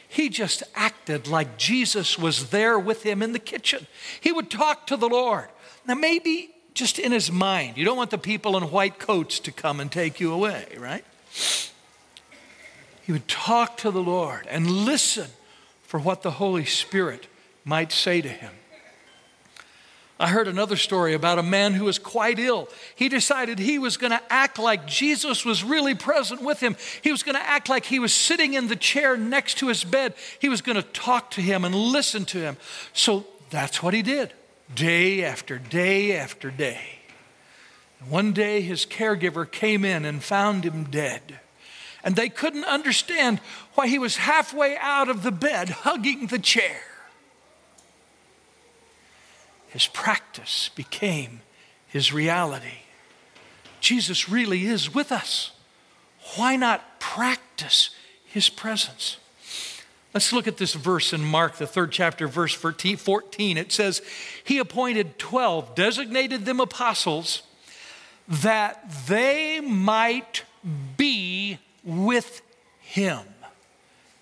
He 0.07 0.29
just 0.29 0.63
acted 0.75 1.27
like 1.27 1.57
Jesus 1.57 2.19
was 2.19 2.51
there 2.51 2.77
with 2.77 3.03
him 3.03 3.23
in 3.23 3.33
the 3.33 3.39
kitchen. 3.39 3.87
He 4.21 4.31
would 4.31 4.51
talk 4.51 4.85
to 4.87 4.97
the 4.97 5.09
Lord. 5.09 5.47
Now, 5.87 5.95
maybe 5.95 6.51
just 6.73 6.99
in 6.99 7.11
his 7.11 7.31
mind, 7.31 7.77
you 7.77 7.85
don't 7.85 7.97
want 7.97 8.11
the 8.11 8.17
people 8.17 8.55
in 8.57 8.63
white 8.65 8.99
coats 8.99 9.39
to 9.39 9.51
come 9.51 9.79
and 9.79 9.91
take 9.91 10.19
you 10.19 10.31
away, 10.31 10.67
right? 10.77 11.03
He 13.01 13.11
would 13.11 13.27
talk 13.27 13.77
to 13.77 13.91
the 13.91 14.01
Lord 14.01 14.47
and 14.47 14.69
listen 14.69 15.29
for 15.81 15.99
what 15.99 16.21
the 16.21 16.31
Holy 16.31 16.65
Spirit 16.65 17.27
might 17.65 17.91
say 17.91 18.21
to 18.21 18.29
him. 18.29 18.51
I 20.19 20.29
heard 20.29 20.47
another 20.47 20.75
story 20.75 21.13
about 21.13 21.39
a 21.39 21.43
man 21.43 21.73
who 21.73 21.85
was 21.85 21.97
quite 21.97 22.39
ill. 22.39 22.69
He 22.95 23.09
decided 23.09 23.59
he 23.59 23.79
was 23.79 23.97
going 23.97 24.11
to 24.11 24.21
act 24.29 24.59
like 24.59 24.85
Jesus 24.85 25.43
was 25.43 25.63
really 25.63 25.95
present 25.95 26.41
with 26.41 26.59
him. 26.59 26.75
He 27.01 27.11
was 27.11 27.23
going 27.23 27.35
to 27.35 27.49
act 27.49 27.67
like 27.67 27.85
he 27.85 27.99
was 27.99 28.13
sitting 28.13 28.53
in 28.53 28.67
the 28.67 28.75
chair 28.75 29.17
next 29.17 29.57
to 29.57 29.67
his 29.67 29.83
bed. 29.83 30.13
He 30.39 30.49
was 30.49 30.61
going 30.61 30.75
to 30.75 30.83
talk 30.83 31.31
to 31.31 31.41
him 31.41 31.65
and 31.65 31.73
listen 31.73 32.25
to 32.25 32.39
him. 32.39 32.57
So 32.93 33.25
that's 33.49 33.81
what 33.81 33.93
he 33.93 34.01
did, 34.01 34.33
day 34.73 35.23
after 35.23 35.57
day 35.57 36.15
after 36.15 36.51
day. 36.51 36.99
One 38.07 38.33
day 38.33 38.61
his 38.61 38.85
caregiver 38.85 39.49
came 39.49 39.83
in 39.83 40.05
and 40.05 40.23
found 40.23 40.63
him 40.63 40.85
dead 40.85 41.39
and 42.03 42.15
they 42.15 42.29
couldn't 42.29 42.65
understand 42.65 43.39
why 43.75 43.87
he 43.87 43.97
was 43.97 44.17
halfway 44.17 44.77
out 44.77 45.09
of 45.09 45.23
the 45.23 45.31
bed 45.31 45.69
hugging 45.69 46.27
the 46.27 46.39
chair. 46.39 46.81
His 49.73 49.87
practice 49.87 50.69
became 50.75 51.41
his 51.87 52.13
reality. 52.13 52.81
Jesus 53.81 54.29
really 54.29 54.67
is 54.67 54.93
with 54.93 55.11
us. 55.11 55.51
Why 56.35 56.55
not 56.55 56.99
practice 56.99 57.89
his 58.23 58.49
presence? 58.49 59.17
Let's 60.13 60.31
look 60.31 60.47
at 60.47 60.57
this 60.57 60.75
verse 60.75 61.11
in 61.11 61.23
Mark, 61.23 61.55
the 61.55 61.65
third 61.65 61.91
chapter, 61.91 62.27
verse 62.27 62.53
14. 62.53 63.57
It 63.57 63.71
says, 63.71 64.03
He 64.43 64.59
appointed 64.59 65.17
12, 65.17 65.73
designated 65.73 66.45
them 66.45 66.59
apostles, 66.59 67.41
that 68.27 69.07
they 69.07 69.59
might 69.59 70.43
be 70.97 71.57
with 71.83 72.43
him 72.79 73.25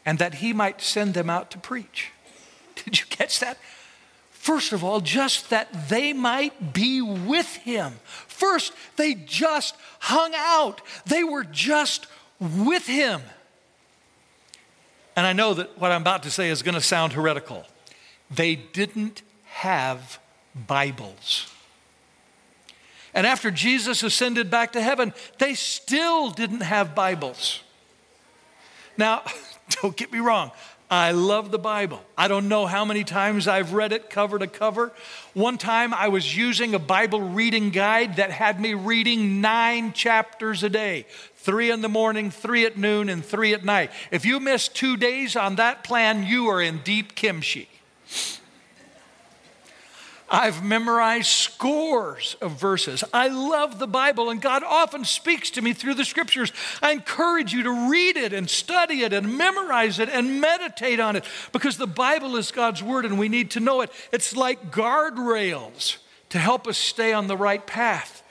and 0.06 0.18
that 0.18 0.36
he 0.36 0.54
might 0.54 0.80
send 0.82 1.14
them 1.14 1.30
out 1.30 1.52
to 1.52 1.58
preach. 1.58 2.12
Did 2.86 3.02
you 3.02 3.06
catch 3.08 3.42
that? 3.42 3.58
First 4.41 4.73
of 4.73 4.84
all, 4.84 5.01
just 5.01 5.51
that 5.51 5.88
they 5.88 6.13
might 6.13 6.73
be 6.73 6.99
with 6.99 7.58
him. 7.58 7.99
First, 8.27 8.73
they 8.95 9.13
just 9.13 9.75
hung 9.99 10.32
out, 10.36 10.82
they 11.06 11.23
were 11.23 11.43
just 11.43 12.08
with 12.39 12.88
him. 12.88 13.21
And 15.15 15.27
I 15.27 15.34
know 15.34 15.54
that 15.54 15.77
what 15.77 15.91
I'm 15.91 16.01
about 16.01 16.23
to 16.23 16.32
say 16.32 16.49
is 16.49 16.63
going 16.63 16.73
to 16.73 16.82
sound 16.82 17.13
heretical. 17.13 17.67
they 18.32 18.56
didn't 18.56 19.21
have 19.45 20.17
Bibles. 20.56 21.45
And 23.13 23.27
after 23.27 23.51
Jesus 23.51 24.01
ascended 24.01 24.49
back 24.49 24.71
to 24.71 24.82
heaven, 24.82 25.13
they 25.38 25.54
still 25.54 26.32
didn't 26.32 26.62
have 26.62 26.95
Bibles. 26.95 27.62
Now, 28.97 29.21
don't 29.82 29.95
get 29.95 30.12
me 30.12 30.17
wrong, 30.17 30.49
I 30.91 31.12
love 31.12 31.51
the 31.51 31.58
Bible. 31.58 32.04
I 32.17 32.27
don't 32.27 32.49
know 32.49 32.65
how 32.65 32.84
many 32.84 33.06
times 33.06 33.47
I've 33.47 33.71
read 33.71 33.93
it 33.93 34.10
cover 34.10 34.38
to 34.38 34.45
cover. 34.45 34.91
One 35.34 35.58
time 35.58 35.93
I 35.93 36.10
was 36.10 36.36
using 36.36 36.75
a 36.75 36.80
Bible 36.80 37.21
reading 37.21 37.69
guide 37.69 38.17
that 38.17 38.30
had 38.30 38.60
me 38.60 38.73
reading 38.73 39.39
nine 39.39 39.93
chapters 39.93 40.63
a 40.63 40.69
day 40.69 41.06
three 41.38 41.71
in 41.71 41.82
the 41.82 41.88
morning, 41.88 42.30
three 42.30 42.65
at 42.65 42.77
noon, 42.77 43.08
and 43.08 43.23
three 43.23 43.54
at 43.54 43.63
night. 43.63 43.89
If 44.12 44.25
you 44.25 44.41
miss 44.41 44.67
two 44.67 44.97
days 44.97 45.38
on 45.38 45.56
that 45.56 45.86
plan, 45.86 46.25
you 46.25 46.47
are 46.49 46.62
in 46.62 46.80
deep 46.80 47.15
kimchi. 47.15 47.69
I've 50.34 50.63
memorized 50.63 51.28
scores 51.28 52.38
of 52.39 52.52
verses. 52.52 53.04
I 53.13 53.28
love 53.28 53.80
the 53.80 53.88
Bible, 53.88 54.30
and 54.30 54.41
God 54.41 54.63
often 54.63 55.04
speaks 55.04 55.52
to 55.52 55.62
me 55.62 55.74
through 55.74 55.96
the 55.96 56.06
scriptures. 56.06 56.54
I 56.82 56.94
encourage 56.94 57.52
you 57.52 57.63
to 57.63 57.89
read 57.89 58.15
it 58.15 58.32
and 58.32 58.50
study 58.50 59.02
it 59.02 59.12
and 59.12 59.38
memorize 59.38 60.00
it 60.00 60.08
and 60.08 60.39
meditate 60.39 61.02
on 61.02 61.17
it 61.17 61.26
because 61.52 61.78
the 61.78 61.86
Bible 61.86 62.38
is 62.38 62.52
God's 62.52 62.82
word 62.82 63.04
and 63.04 63.20
we 63.20 63.28
need 63.28 63.52
to 63.52 63.60
know 63.60 63.82
it. 63.82 63.91
It's 64.13 64.34
like 64.34 64.72
guardrails 64.72 65.98
to 66.30 66.39
help 66.39 66.65
us 66.65 66.78
stay 66.78 67.12
on 67.12 67.28
the 67.28 67.36
right 67.36 67.67
path. 67.67 68.24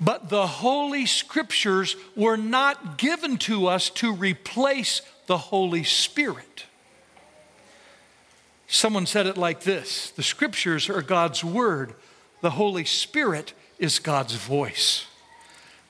But 0.00 0.28
the 0.28 0.48
Holy 0.48 1.06
Scriptures 1.06 1.94
were 2.16 2.36
not 2.36 2.98
given 2.98 3.36
to 3.38 3.68
us 3.68 3.88
to 3.90 4.12
replace 4.12 5.00
the 5.26 5.38
Holy 5.38 5.84
Spirit. 5.84 6.45
Someone 8.68 9.06
said 9.06 9.26
it 9.26 9.36
like 9.36 9.62
this 9.62 10.10
The 10.12 10.22
scriptures 10.22 10.88
are 10.88 11.02
God's 11.02 11.44
word, 11.44 11.94
the 12.40 12.50
Holy 12.50 12.84
Spirit 12.84 13.52
is 13.78 13.98
God's 13.98 14.34
voice. 14.34 15.06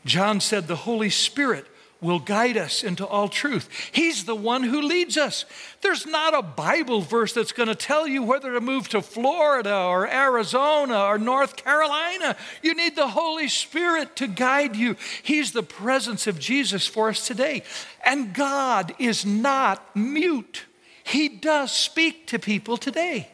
John 0.05 0.41
said, 0.41 0.67
The 0.67 0.77
Holy 0.77 1.11
Spirit 1.11 1.67
will 2.01 2.19
guide 2.19 2.57
us 2.57 2.85
into 2.85 3.07
all 3.07 3.29
truth. 3.29 3.69
He's 3.91 4.25
the 4.25 4.35
one 4.35 4.63
who 4.63 4.83
leads 4.83 5.17
us. 5.17 5.45
There's 5.81 6.07
not 6.07 6.35
a 6.35 6.43
Bible 6.43 7.01
verse 7.01 7.33
that's 7.33 7.53
going 7.53 7.69
to 7.69 7.75
tell 7.75 8.07
you 8.07 8.23
whether 8.23 8.53
to 8.53 8.61
move 8.61 8.89
to 8.91 9.01
Florida 9.01 9.75
or 9.75 10.07
Arizona 10.07 11.05
or 11.05 11.19
North 11.19 11.57
Carolina. 11.57 12.37
You 12.63 12.75
need 12.75 12.97
the 12.97 13.09
Holy 13.09 13.49
Spirit 13.49 14.15
to 14.17 14.27
guide 14.27 14.77
you. 14.77 14.97
He's 15.23 15.53
the 15.53 15.63
presence 15.63 16.27
of 16.27 16.39
Jesus 16.39 16.87
for 16.87 17.09
us 17.09 17.27
today. 17.27 17.63
And 18.05 18.35
God 18.35 18.95
is 18.99 19.25
not 19.25 19.97
mute. 19.97 20.65
He 21.07 21.29
does 21.29 21.71
speak 21.71 22.27
to 22.29 22.41
people 22.41 22.77
today. 22.77 23.29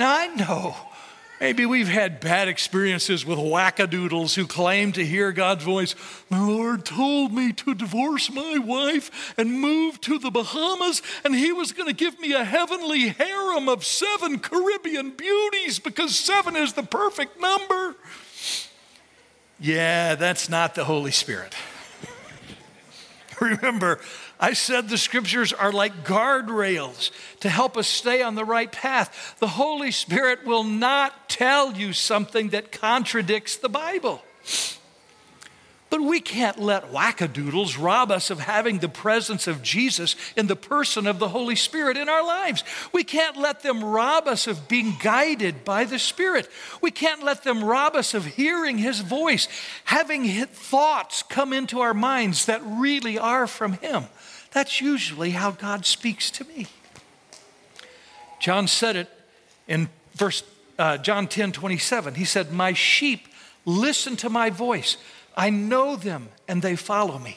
Now, 0.00 0.18
I 0.18 0.26
know 0.34 0.74
maybe 1.40 1.64
we've 1.64 1.86
had 1.86 2.18
bad 2.18 2.48
experiences 2.48 3.24
with 3.24 3.38
wackadoodles 3.38 4.34
who 4.34 4.48
claim 4.48 4.90
to 4.92 5.06
hear 5.06 5.30
God's 5.30 5.62
voice. 5.62 5.94
The 6.28 6.42
Lord 6.42 6.84
told 6.84 7.32
me 7.32 7.52
to 7.52 7.76
divorce 7.76 8.32
my 8.32 8.58
wife 8.58 9.32
and 9.38 9.60
move 9.60 10.00
to 10.02 10.18
the 10.18 10.32
Bahamas, 10.32 11.00
and 11.24 11.36
He 11.36 11.52
was 11.52 11.70
going 11.70 11.86
to 11.88 11.94
give 11.94 12.18
me 12.18 12.32
a 12.32 12.42
heavenly 12.42 13.10
harem 13.10 13.68
of 13.68 13.84
seven 13.84 14.40
Caribbean 14.40 15.12
beauties 15.12 15.78
because 15.78 16.18
seven 16.18 16.56
is 16.56 16.72
the 16.72 16.82
perfect 16.82 17.40
number. 17.40 17.94
Yeah, 19.60 20.16
that's 20.16 20.48
not 20.48 20.74
the 20.74 20.84
Holy 20.84 21.12
Spirit. 21.12 21.54
Remember, 23.40 24.00
I 24.40 24.52
said 24.52 24.88
the 24.88 24.98
scriptures 24.98 25.52
are 25.52 25.72
like 25.72 26.04
guardrails 26.04 27.10
to 27.40 27.48
help 27.48 27.76
us 27.76 27.88
stay 27.88 28.22
on 28.22 28.36
the 28.36 28.44
right 28.44 28.70
path. 28.70 29.36
The 29.40 29.48
Holy 29.48 29.90
Spirit 29.90 30.46
will 30.46 30.64
not 30.64 31.28
tell 31.28 31.72
you 31.72 31.92
something 31.92 32.50
that 32.50 32.70
contradicts 32.70 33.56
the 33.56 33.68
Bible. 33.68 34.22
But 35.90 36.02
we 36.02 36.20
can't 36.20 36.58
let 36.58 36.92
wackadoodles 36.92 37.82
rob 37.82 38.10
us 38.10 38.28
of 38.28 38.40
having 38.40 38.78
the 38.78 38.90
presence 38.90 39.46
of 39.46 39.62
Jesus 39.62 40.16
in 40.36 40.46
the 40.46 40.56
person 40.56 41.06
of 41.06 41.18
the 41.18 41.30
Holy 41.30 41.56
Spirit 41.56 41.96
in 41.96 42.10
our 42.10 42.22
lives. 42.22 42.62
We 42.92 43.04
can't 43.04 43.38
let 43.38 43.62
them 43.62 43.82
rob 43.82 44.26
us 44.26 44.46
of 44.46 44.68
being 44.68 44.96
guided 45.02 45.64
by 45.64 45.84
the 45.84 45.98
Spirit. 45.98 46.48
We 46.82 46.90
can't 46.90 47.22
let 47.22 47.42
them 47.42 47.64
rob 47.64 47.96
us 47.96 48.12
of 48.12 48.26
hearing 48.26 48.76
His 48.76 49.00
voice, 49.00 49.48
having 49.84 50.28
thoughts 50.46 51.22
come 51.22 51.54
into 51.54 51.80
our 51.80 51.94
minds 51.94 52.44
that 52.46 52.60
really 52.62 53.18
are 53.18 53.46
from 53.46 53.72
Him. 53.72 54.04
That's 54.52 54.80
usually 54.80 55.30
how 55.30 55.50
God 55.50 55.84
speaks 55.84 56.30
to 56.32 56.44
me. 56.44 56.66
John 58.40 58.66
said 58.68 58.96
it 58.96 59.08
in 59.66 59.88
verse 60.14 60.42
uh, 60.78 60.96
John 60.98 61.26
10 61.26 61.52
27. 61.52 62.14
He 62.14 62.24
said, 62.24 62.52
My 62.52 62.72
sheep 62.72 63.28
listen 63.64 64.16
to 64.16 64.30
my 64.30 64.50
voice. 64.50 64.96
I 65.36 65.50
know 65.50 65.96
them 65.96 66.28
and 66.46 66.62
they 66.62 66.76
follow 66.76 67.18
me. 67.18 67.36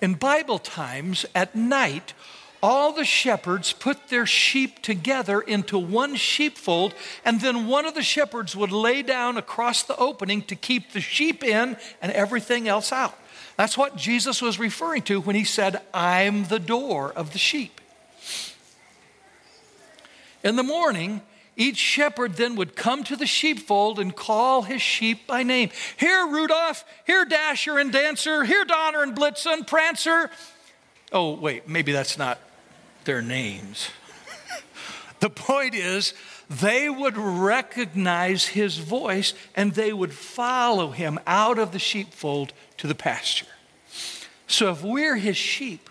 In 0.00 0.14
Bible 0.14 0.58
times, 0.58 1.24
at 1.34 1.54
night, 1.54 2.14
all 2.62 2.92
the 2.92 3.04
shepherds 3.04 3.72
put 3.72 4.08
their 4.08 4.26
sheep 4.26 4.80
together 4.80 5.40
into 5.40 5.78
one 5.78 6.16
sheepfold, 6.16 6.94
and 7.24 7.40
then 7.40 7.66
one 7.66 7.84
of 7.84 7.94
the 7.94 8.02
shepherds 8.02 8.56
would 8.56 8.72
lay 8.72 9.02
down 9.02 9.36
across 9.36 9.82
the 9.82 9.96
opening 9.96 10.42
to 10.42 10.56
keep 10.56 10.92
the 10.92 11.00
sheep 11.00 11.44
in 11.44 11.76
and 12.00 12.12
everything 12.12 12.66
else 12.66 12.90
out. 12.90 13.18
That's 13.56 13.78
what 13.78 13.96
Jesus 13.96 14.42
was 14.42 14.58
referring 14.58 15.02
to 15.02 15.20
when 15.20 15.36
he 15.36 15.44
said, 15.44 15.80
I'm 15.92 16.44
the 16.44 16.58
door 16.58 17.12
of 17.12 17.32
the 17.32 17.38
sheep. 17.38 17.80
In 20.42 20.56
the 20.56 20.62
morning, 20.62 21.22
each 21.56 21.76
shepherd 21.76 22.34
then 22.34 22.56
would 22.56 22.74
come 22.74 23.04
to 23.04 23.16
the 23.16 23.26
sheepfold 23.26 24.00
and 24.00 24.14
call 24.14 24.62
his 24.62 24.82
sheep 24.82 25.26
by 25.26 25.42
name. 25.42 25.70
Here, 25.96 26.26
Rudolph. 26.26 26.84
Here, 27.06 27.24
Dasher 27.24 27.78
and 27.78 27.92
Dancer. 27.92 28.44
Here, 28.44 28.64
Donner 28.64 29.02
and 29.02 29.16
Blitzen, 29.16 29.66
Prancer. 29.66 30.30
Oh, 31.12 31.34
wait, 31.34 31.68
maybe 31.68 31.92
that's 31.92 32.18
not 32.18 32.38
their 33.04 33.22
names. 33.22 33.88
the 35.20 35.30
point 35.30 35.74
is, 35.74 36.12
they 36.50 36.90
would 36.90 37.16
recognize 37.16 38.48
his 38.48 38.78
voice 38.78 39.32
and 39.54 39.72
they 39.72 39.92
would 39.92 40.12
follow 40.12 40.90
him 40.90 41.18
out 41.26 41.58
of 41.58 41.72
the 41.72 41.78
sheepfold 41.78 42.52
to 42.78 42.86
the 42.86 42.94
pasture. 42.94 43.46
So 44.46 44.70
if 44.70 44.82
we're 44.82 45.16
his 45.16 45.36
sheep, 45.36 45.90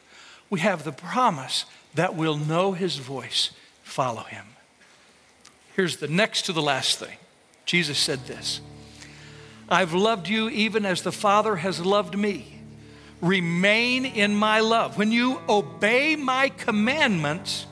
we 0.50 0.60
have 0.60 0.84
the 0.84 0.92
promise 0.92 1.66
that 1.96 2.16
we'll 2.16 2.38
know 2.38 2.74
his 2.74 2.98
voice, 2.98 3.52
follow 3.84 4.24
him. 4.24 4.46
Here's 5.76 5.98
the 5.98 6.08
next 6.08 6.44
to 6.44 6.54
the 6.54 6.62
last 6.62 7.00
thing 7.00 7.18
Jesus 7.66 7.98
said 7.98 8.26
this 8.26 8.62
I've 9.70 9.94
loved 9.94 10.28
you 10.28 10.50
even 10.50 10.86
as 10.86 11.02
the 11.02 11.12
Father 11.12 11.58
has 11.58 11.80
loved 11.80 12.18
me. 12.18 12.60
Remain 13.22 14.06
in 14.06 14.36
my 14.36 14.60
love. 14.60 14.98
When 14.98 15.12
you 15.12 15.40
obey 15.48 16.16
my 16.16 16.50
commandments, 16.50 17.66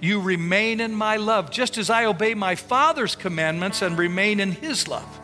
you 0.00 0.20
remain 0.20 0.80
in 0.80 0.94
my 0.94 1.16
love, 1.16 1.50
just 1.50 1.78
as 1.78 1.90
I 1.90 2.04
obey 2.04 2.34
my 2.34 2.54
Father's 2.54 3.16
commandments 3.16 3.82
and 3.82 3.96
remain 3.96 4.40
in 4.40 4.52
his 4.52 4.88
love. 4.88 5.19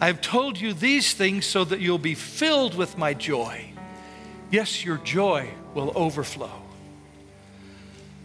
I 0.00 0.06
have 0.06 0.20
told 0.20 0.60
you 0.60 0.72
these 0.72 1.12
things 1.12 1.44
so 1.44 1.64
that 1.64 1.80
you'll 1.80 1.98
be 1.98 2.14
filled 2.14 2.74
with 2.74 2.96
my 2.96 3.14
joy. 3.14 3.72
Yes, 4.50 4.84
your 4.84 4.98
joy 4.98 5.50
will 5.74 5.92
overflow. 5.94 6.52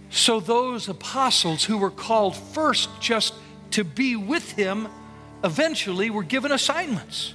So, 0.10 0.40
those 0.40 0.88
apostles 0.88 1.64
who 1.64 1.80
were 1.80 1.90
called 1.90 2.36
first 2.36 2.90
just 3.02 3.34
to 3.72 3.84
be 3.84 4.16
with 4.16 4.52
him 4.52 4.88
eventually 5.44 6.12
were 6.12 6.24
given 6.24 6.52
assignments. 6.52 7.34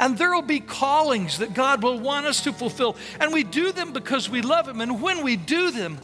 And 0.00 0.18
there 0.18 0.34
will 0.34 0.42
be 0.42 0.58
callings 0.58 1.38
that 1.38 1.54
God 1.54 1.84
will 1.84 2.00
want 2.00 2.26
us 2.26 2.42
to 2.42 2.52
fulfill. 2.52 2.96
And 3.20 3.32
we 3.32 3.44
do 3.44 3.70
them 3.70 3.92
because 3.92 4.28
we 4.28 4.42
love 4.42 4.66
him. 4.66 4.80
And 4.80 5.00
when 5.00 5.22
we 5.22 5.36
do 5.36 5.70
them, 5.70 5.98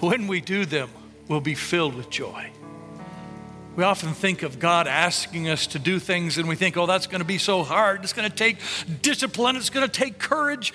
when 0.00 0.26
we 0.26 0.40
do 0.40 0.64
them, 0.64 0.90
we'll 1.28 1.40
be 1.40 1.54
filled 1.54 1.94
with 1.94 2.10
joy. 2.10 2.50
We 3.76 3.84
often 3.84 4.14
think 4.14 4.42
of 4.42 4.58
God 4.58 4.86
asking 4.86 5.48
us 5.48 5.66
to 5.68 5.78
do 5.78 5.98
things 5.98 6.38
and 6.38 6.48
we 6.48 6.56
think, 6.56 6.76
oh, 6.76 6.86
that's 6.86 7.06
going 7.06 7.20
to 7.20 7.26
be 7.26 7.36
so 7.36 7.62
hard. 7.62 8.02
It's 8.04 8.14
going 8.14 8.28
to 8.28 8.34
take 8.34 8.58
discipline, 9.02 9.56
it's 9.56 9.70
going 9.70 9.86
to 9.86 9.92
take 9.92 10.18
courage. 10.18 10.72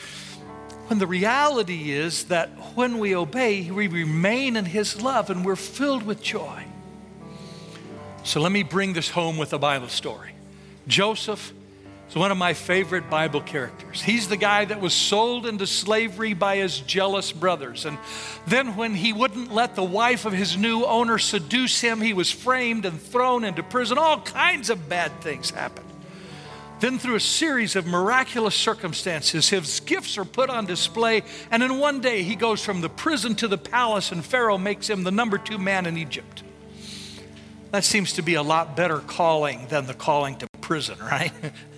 When 0.88 1.00
the 1.00 1.08
reality 1.08 1.92
is 1.92 2.26
that 2.26 2.50
when 2.76 3.00
we 3.00 3.16
obey, 3.16 3.72
we 3.72 3.88
remain 3.88 4.56
in 4.56 4.66
His 4.66 5.02
love 5.02 5.30
and 5.30 5.46
we're 5.46 5.56
filled 5.56 6.04
with 6.04 6.22
joy. 6.22 6.66
So 8.24 8.40
let 8.40 8.52
me 8.52 8.62
bring 8.62 8.94
this 8.94 9.10
home 9.10 9.38
with 9.38 9.54
a 9.54 9.58
Bible 9.58 9.88
story. 9.88 10.34
Joseph 10.88 11.54
is 12.12 12.18
one 12.18 12.30
of 12.30 12.38
my 12.38 12.54
favorite 12.54 13.10
Bible 13.10 13.40
characters. 13.40 14.02
He's 14.02 14.28
the 14.28 14.36
guy 14.36 14.66
that 14.66 14.82
was 14.82 14.94
sold 14.94 15.46
into 15.46 15.66
slavery 15.66 16.34
by 16.34 16.58
his 16.58 16.82
jealous 16.82 17.32
brothers. 17.32 17.86
And 17.86 17.98
then, 18.46 18.76
when 18.76 18.96
he 18.96 19.14
wouldn't 19.14 19.54
let 19.54 19.76
the 19.76 19.84
wife 19.84 20.26
of 20.26 20.34
his 20.34 20.58
new 20.58 20.84
owner 20.84 21.18
seduce 21.18 21.80
him, 21.80 22.02
he 22.02 22.12
was 22.12 22.30
framed 22.30 22.84
and 22.84 23.02
thrown 23.02 23.46
into 23.46 23.64
prison. 23.64 23.98
All 23.98 24.20
kinds 24.20 24.70
of 24.70 24.90
bad 24.90 25.22
things 25.22 25.52
happened. 25.52 25.88
Then, 26.82 27.00
through 27.00 27.16
a 27.16 27.22
series 27.22 27.78
of 27.78 27.88
miraculous 27.88 28.56
circumstances, 28.56 29.48
his 29.48 29.80
gifts 29.80 30.18
are 30.18 30.26
put 30.26 30.50
on 30.50 30.66
display. 30.66 31.24
And 31.50 31.64
in 31.64 31.80
one 31.80 32.02
day, 32.02 32.24
he 32.24 32.36
goes 32.36 32.62
from 32.62 32.82
the 32.82 32.90
prison 32.90 33.36
to 33.36 33.48
the 33.48 33.58
palace, 33.58 34.12
and 34.12 34.26
Pharaoh 34.26 34.58
makes 34.58 34.90
him 34.90 35.06
the 35.06 35.12
number 35.12 35.38
two 35.38 35.58
man 35.58 35.86
in 35.86 35.98
Egypt. 35.98 36.44
That 37.72 37.86
seems 37.86 38.12
to 38.14 38.22
be 38.22 38.34
a 38.34 38.44
lot 38.44 38.76
better 38.76 39.00
calling 39.00 39.68
than 39.68 39.88
the 39.88 39.94
calling 39.94 40.36
to 40.40 40.48
prison, 40.60 41.00
right? 41.00 41.32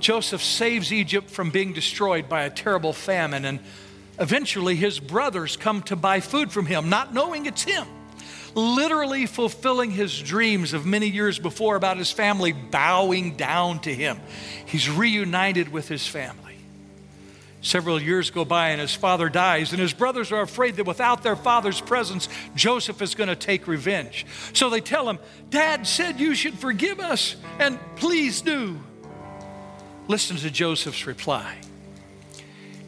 Joseph 0.00 0.42
saves 0.42 0.92
Egypt 0.92 1.30
from 1.30 1.50
being 1.50 1.72
destroyed 1.72 2.28
by 2.28 2.42
a 2.42 2.50
terrible 2.50 2.92
famine, 2.92 3.44
and 3.44 3.60
eventually 4.18 4.76
his 4.76 5.00
brothers 5.00 5.56
come 5.56 5.82
to 5.82 5.96
buy 5.96 6.20
food 6.20 6.52
from 6.52 6.66
him, 6.66 6.88
not 6.88 7.14
knowing 7.14 7.46
it's 7.46 7.62
him 7.62 7.86
literally 8.54 9.26
fulfilling 9.26 9.90
his 9.90 10.20
dreams 10.20 10.72
of 10.72 10.86
many 10.86 11.08
years 11.08 11.38
before 11.38 11.76
about 11.76 11.96
his 11.96 12.10
family 12.10 12.52
bowing 12.52 13.36
down 13.36 13.80
to 13.80 13.92
him. 13.92 14.18
He's 14.66 14.88
reunited 14.88 15.70
with 15.70 15.88
his 15.88 16.06
family. 16.06 16.56
Several 17.60 18.00
years 18.00 18.30
go 18.30 18.44
by 18.44 18.70
and 18.70 18.80
his 18.80 18.94
father 18.94 19.30
dies, 19.30 19.72
and 19.72 19.80
his 19.80 19.94
brothers 19.94 20.30
are 20.32 20.42
afraid 20.42 20.76
that 20.76 20.84
without 20.84 21.22
their 21.22 21.34
father's 21.34 21.80
presence, 21.80 22.28
Joseph 22.54 23.00
is 23.00 23.14
going 23.14 23.28
to 23.28 23.36
take 23.36 23.66
revenge. 23.66 24.26
So 24.52 24.68
they 24.68 24.82
tell 24.82 25.08
him, 25.08 25.18
Dad 25.48 25.86
said 25.86 26.20
you 26.20 26.34
should 26.34 26.58
forgive 26.58 27.00
us, 27.00 27.36
and 27.58 27.78
please 27.96 28.42
do. 28.42 28.78
Listen 30.08 30.36
to 30.36 30.50
Joseph's 30.50 31.06
reply 31.06 31.56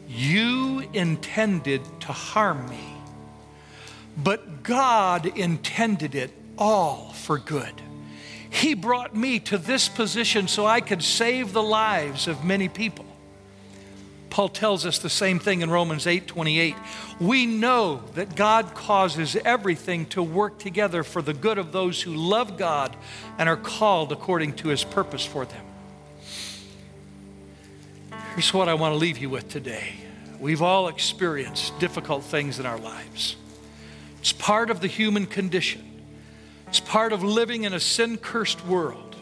You 0.07 0.87
intended 0.93 1.81
to 2.01 2.11
harm 2.11 2.69
me 2.69 2.97
but 4.17 4.63
God 4.63 5.25
intended 5.37 6.15
it 6.15 6.31
all 6.57 7.13
for 7.13 7.37
good. 7.37 7.73
He 8.49 8.73
brought 8.73 9.15
me 9.15 9.39
to 9.41 9.57
this 9.57 9.87
position 9.87 10.47
so 10.47 10.65
I 10.65 10.81
could 10.81 11.03
save 11.03 11.53
the 11.53 11.61
lives 11.61 12.27
of 12.27 12.43
many 12.43 12.67
people. 12.67 13.05
Paul 14.29 14.49
tells 14.49 14.85
us 14.85 14.99
the 14.99 15.09
same 15.09 15.39
thing 15.39 15.61
in 15.61 15.69
Romans 15.69 16.07
8 16.07 16.27
28. 16.27 16.75
We 17.19 17.45
know 17.45 18.03
that 18.15 18.35
God 18.35 18.73
causes 18.73 19.35
everything 19.35 20.05
to 20.07 20.23
work 20.23 20.57
together 20.59 21.03
for 21.03 21.21
the 21.21 21.33
good 21.33 21.57
of 21.57 21.71
those 21.71 22.01
who 22.01 22.15
love 22.15 22.57
God 22.57 22.95
and 23.37 23.47
are 23.47 23.57
called 23.57 24.11
according 24.11 24.53
to 24.57 24.69
his 24.69 24.83
purpose 24.83 25.25
for 25.25 25.45
them. 25.45 25.66
Here's 28.37 28.53
what 28.53 28.69
I 28.69 28.75
want 28.75 28.93
to 28.93 28.99
leave 28.99 29.17
you 29.17 29.31
with 29.31 29.49
today. 29.49 29.95
We've 30.39 30.61
all 30.61 30.89
experienced 30.89 31.79
difficult 31.79 32.23
things 32.23 32.59
in 32.59 32.67
our 32.67 32.77
lives. 32.77 33.35
It's 34.19 34.31
part 34.31 34.69
of 34.69 34.79
the 34.79 34.85
human 34.85 35.25
condition, 35.25 36.03
it's 36.67 36.79
part 36.79 37.13
of 37.13 37.23
living 37.23 37.63
in 37.63 37.73
a 37.73 37.79
sin 37.79 38.15
cursed 38.15 38.63
world. 38.63 39.15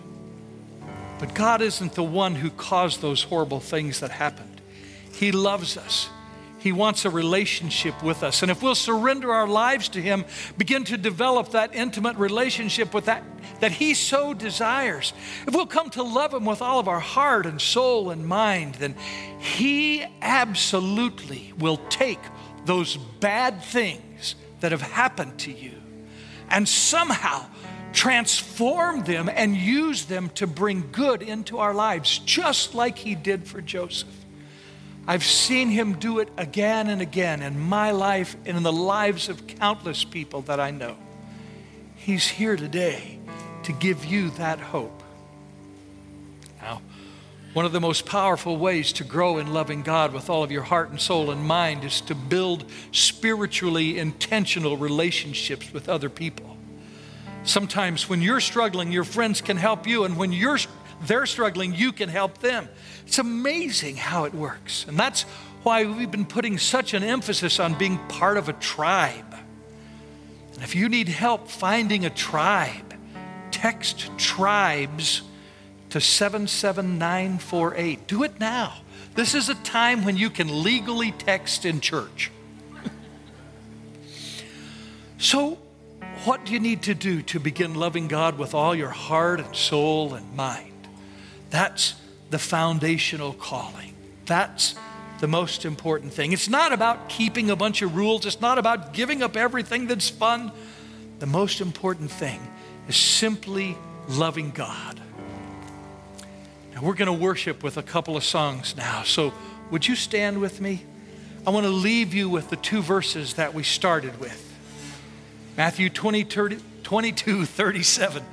But 1.17 1.33
God 1.33 1.61
isn't 1.61 1.93
the 1.93 2.03
one 2.03 2.35
who 2.35 2.49
caused 2.49 3.01
those 3.01 3.23
horrible 3.23 3.61
things 3.61 4.01
that 4.01 4.11
happened. 4.11 4.59
He 5.13 5.31
loves 5.31 5.77
us. 5.77 6.09
He 6.59 6.73
wants 6.73 7.05
a 7.05 7.09
relationship 7.09 8.03
with 8.03 8.21
us. 8.21 8.41
And 8.41 8.51
if 8.51 8.61
we'll 8.61 8.75
surrender 8.75 9.31
our 9.31 9.47
lives 9.47 9.87
to 9.89 10.01
Him, 10.01 10.25
begin 10.57 10.83
to 10.83 10.97
develop 10.97 11.51
that 11.51 11.73
intimate 11.73 12.17
relationship 12.17 12.93
with 12.93 13.05
that 13.05 13.23
that 13.59 13.71
He 13.71 13.93
so 13.93 14.33
desires, 14.33 15.13
if 15.47 15.53
we'll 15.53 15.65
come 15.65 15.89
to 15.91 16.03
love 16.03 16.33
Him 16.33 16.45
with 16.45 16.61
all 16.61 16.79
of 16.79 16.87
our 16.87 16.99
heart 16.99 17.45
and 17.45 17.61
soul 17.61 18.09
and 18.09 18.27
mind, 18.27 18.75
then 18.75 18.95
He 19.39 20.05
absolutely 20.21 21.53
will 21.57 21.77
take 21.89 22.19
those 22.65 22.97
bad 22.97 23.63
things 23.63 24.35
that 24.59 24.71
have 24.71 24.81
happened 24.81 25.39
to 25.39 25.51
you 25.51 25.73
and 26.49 26.67
somehow 26.67 27.45
transform 27.93 29.03
them 29.03 29.29
and 29.33 29.55
use 29.55 30.05
them 30.05 30.29
to 30.29 30.45
bring 30.45 30.89
good 30.91 31.21
into 31.21 31.59
our 31.59 31.73
lives, 31.73 32.19
just 32.19 32.75
like 32.75 32.97
he 32.97 33.15
did 33.15 33.47
for 33.47 33.61
Joseph. 33.61 34.09
I've 35.07 35.23
seen 35.23 35.69
him 35.69 35.93
do 35.93 36.19
it 36.19 36.29
again 36.37 36.89
and 36.89 37.01
again 37.01 37.41
in 37.41 37.59
my 37.59 37.91
life 37.91 38.35
and 38.45 38.57
in 38.57 38.63
the 38.63 38.73
lives 38.73 39.29
of 39.29 39.47
countless 39.47 40.03
people 40.03 40.41
that 40.43 40.59
I 40.59 40.71
know. 40.71 40.97
He's 41.95 42.27
here 42.27 42.55
today 42.55 43.14
to 43.65 43.73
give 43.73 44.05
you 44.05 44.29
that 44.31 44.59
hope. 44.59 45.03
Now, 46.61 46.81
one 47.53 47.65
of 47.65 47.71
the 47.71 47.79
most 47.79 48.05
powerful 48.05 48.57
ways 48.57 48.91
to 48.93 49.03
grow 49.03 49.37
in 49.37 49.53
loving 49.53 49.81
God 49.81 50.13
with 50.13 50.29
all 50.29 50.43
of 50.43 50.51
your 50.51 50.63
heart 50.63 50.89
and 50.89 50.99
soul 50.99 51.31
and 51.31 51.43
mind 51.43 51.83
is 51.83 52.01
to 52.01 52.15
build 52.15 52.65
spiritually 52.91 53.97
intentional 53.97 54.77
relationships 54.77 55.71
with 55.71 55.87
other 55.87 56.09
people. 56.09 56.57
Sometimes 57.43 58.09
when 58.09 58.21
you're 58.21 58.39
struggling, 58.39 58.91
your 58.91 59.03
friends 59.03 59.39
can 59.41 59.57
help 59.57 59.87
you, 59.87 60.03
and 60.03 60.17
when 60.17 60.31
you're 60.31 60.57
they're 61.01 61.25
struggling, 61.25 61.73
you 61.73 61.91
can 61.91 62.09
help 62.09 62.37
them. 62.39 62.69
It's 63.05 63.19
amazing 63.19 63.97
how 63.97 64.25
it 64.25 64.33
works. 64.33 64.85
And 64.87 64.97
that's 64.97 65.23
why 65.63 65.83
we've 65.85 66.11
been 66.11 66.25
putting 66.25 66.57
such 66.57 66.93
an 66.93 67.03
emphasis 67.03 67.59
on 67.59 67.77
being 67.77 67.97
part 68.07 68.37
of 68.37 68.49
a 68.49 68.53
tribe. 68.53 69.35
And 70.53 70.63
if 70.63 70.75
you 70.75 70.87
need 70.89 71.09
help 71.09 71.49
finding 71.49 72.05
a 72.05 72.09
tribe, 72.09 72.84
text 73.55 74.11
tribes 74.17 75.21
to 75.89 76.01
77948. 76.01 78.05
Do 78.05 78.23
it 78.23 78.37
now. 78.37 78.73
This 79.15 79.33
is 79.33 79.47
a 79.47 79.55
time 79.55 80.03
when 80.03 80.17
you 80.17 80.29
can 80.29 80.61
legally 80.61 81.13
text 81.13 81.63
in 81.63 81.79
church. 81.79 82.31
so, 85.17 85.57
what 86.25 86.45
do 86.45 86.51
you 86.51 86.59
need 86.59 86.83
to 86.83 86.93
do 86.93 87.21
to 87.21 87.39
begin 87.39 87.75
loving 87.75 88.09
God 88.09 88.37
with 88.37 88.53
all 88.53 88.75
your 88.75 88.89
heart 88.89 89.39
and 89.39 89.55
soul 89.55 90.15
and 90.15 90.35
mind? 90.35 90.89
That's 91.49 91.95
the 92.31 92.39
foundational 92.39 93.31
calling. 93.31 93.93
That's 94.25 94.75
the 95.21 95.27
most 95.27 95.63
important 95.63 96.11
thing. 96.11 96.33
It's 96.33 96.49
not 96.49 96.73
about 96.73 97.07
keeping 97.07 97.49
a 97.49 97.55
bunch 97.55 97.81
of 97.81 97.95
rules, 97.95 98.25
it's 98.25 98.41
not 98.41 98.57
about 98.57 98.91
giving 98.91 99.23
up 99.23 99.37
everything 99.37 99.87
that's 99.87 100.09
fun. 100.09 100.51
The 101.19 101.25
most 101.25 101.61
important 101.61 102.11
thing 102.11 102.41
is 102.87 102.95
simply 102.95 103.77
loving 104.07 104.51
God 104.51 104.99
and 106.75 106.83
we're 106.83 106.93
going 106.93 107.07
to 107.07 107.13
worship 107.13 107.63
with 107.63 107.77
a 107.77 107.81
couple 107.81 108.17
of 108.17 108.23
songs 108.23 108.75
now. 108.75 109.03
So, 109.03 109.33
would 109.71 109.87
you 109.87 109.95
stand 109.95 110.41
with 110.41 110.59
me? 110.59 110.83
I 111.47 111.49
want 111.51 111.65
to 111.65 111.71
leave 111.71 112.13
you 112.13 112.27
with 112.27 112.49
the 112.49 112.57
two 112.57 112.81
verses 112.81 113.35
that 113.35 113.53
we 113.53 113.63
started 113.63 114.19
with. 114.19 114.41
Matthew 115.55 115.89
20, 115.89 116.25
30, 116.25 116.57
22, 116.83 117.45
37. 117.45 118.23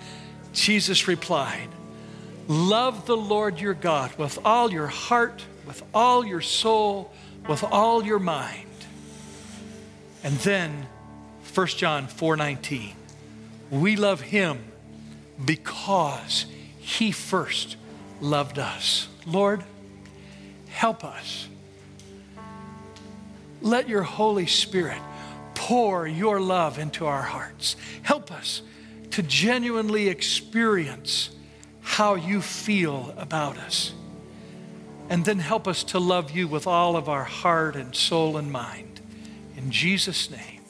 Jesus 0.52 1.06
replied, 1.06 1.68
Love 2.48 3.06
the 3.06 3.16
Lord 3.16 3.60
your 3.60 3.74
God 3.74 4.12
with 4.18 4.40
all 4.44 4.72
your 4.72 4.88
heart, 4.88 5.44
with 5.64 5.80
all 5.94 6.26
your 6.26 6.40
soul, 6.40 7.12
with 7.48 7.62
all 7.62 8.04
your 8.04 8.18
mind. 8.18 8.68
And 10.24 10.34
then 10.38 10.88
1 11.54 11.66
John 11.68 12.08
4:19. 12.08 12.94
We 13.72 13.96
love 13.96 14.20
him 14.20 14.62
because 15.42 16.44
he 16.78 17.10
first 17.10 17.76
loved 18.20 18.58
us. 18.58 19.08
Lord, 19.26 19.64
help 20.68 21.04
us. 21.04 21.48
Let 23.62 23.88
your 23.88 24.02
Holy 24.02 24.44
Spirit 24.44 25.00
pour 25.54 26.06
your 26.06 26.38
love 26.38 26.78
into 26.78 27.06
our 27.06 27.22
hearts. 27.22 27.76
Help 28.02 28.30
us 28.30 28.60
to 29.12 29.22
genuinely 29.22 30.08
experience 30.08 31.30
how 31.80 32.14
you 32.14 32.42
feel 32.42 33.14
about 33.16 33.56
us. 33.56 33.94
And 35.08 35.24
then 35.24 35.38
help 35.38 35.66
us 35.66 35.82
to 35.84 35.98
love 35.98 36.30
you 36.30 36.46
with 36.46 36.66
all 36.66 36.94
of 36.94 37.08
our 37.08 37.24
heart 37.24 37.74
and 37.76 37.96
soul 37.96 38.36
and 38.36 38.52
mind. 38.52 39.00
In 39.56 39.70
Jesus' 39.70 40.30
name, 40.30 40.62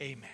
amen. 0.00 0.33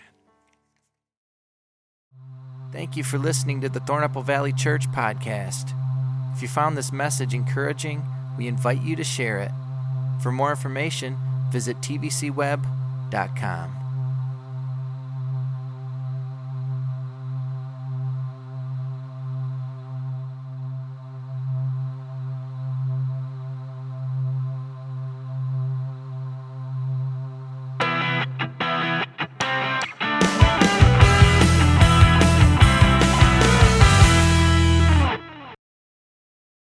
Thank 2.73 2.97
you 2.97 3.03
for 3.03 3.19
listening 3.19 3.61
to 3.63 3.69
the 3.69 3.81
Thornapple 3.81 4.25
Valley 4.25 4.53
Church 4.53 4.89
podcast. 4.93 5.75
If 6.35 6.43
you 6.43 6.49
found 6.49 6.77
this 6.77 6.93
message 6.93 7.35
encouraging, 7.35 8.03
we 8.39 8.47
invite 8.47 8.83
you 8.83 8.95
to 8.97 9.05
share 9.05 9.41
it. 9.41 9.51
For 10.23 10.31
more 10.31 10.51
information, 10.51 11.17
visit 11.51 11.81
tbcweb.com. 11.81 13.80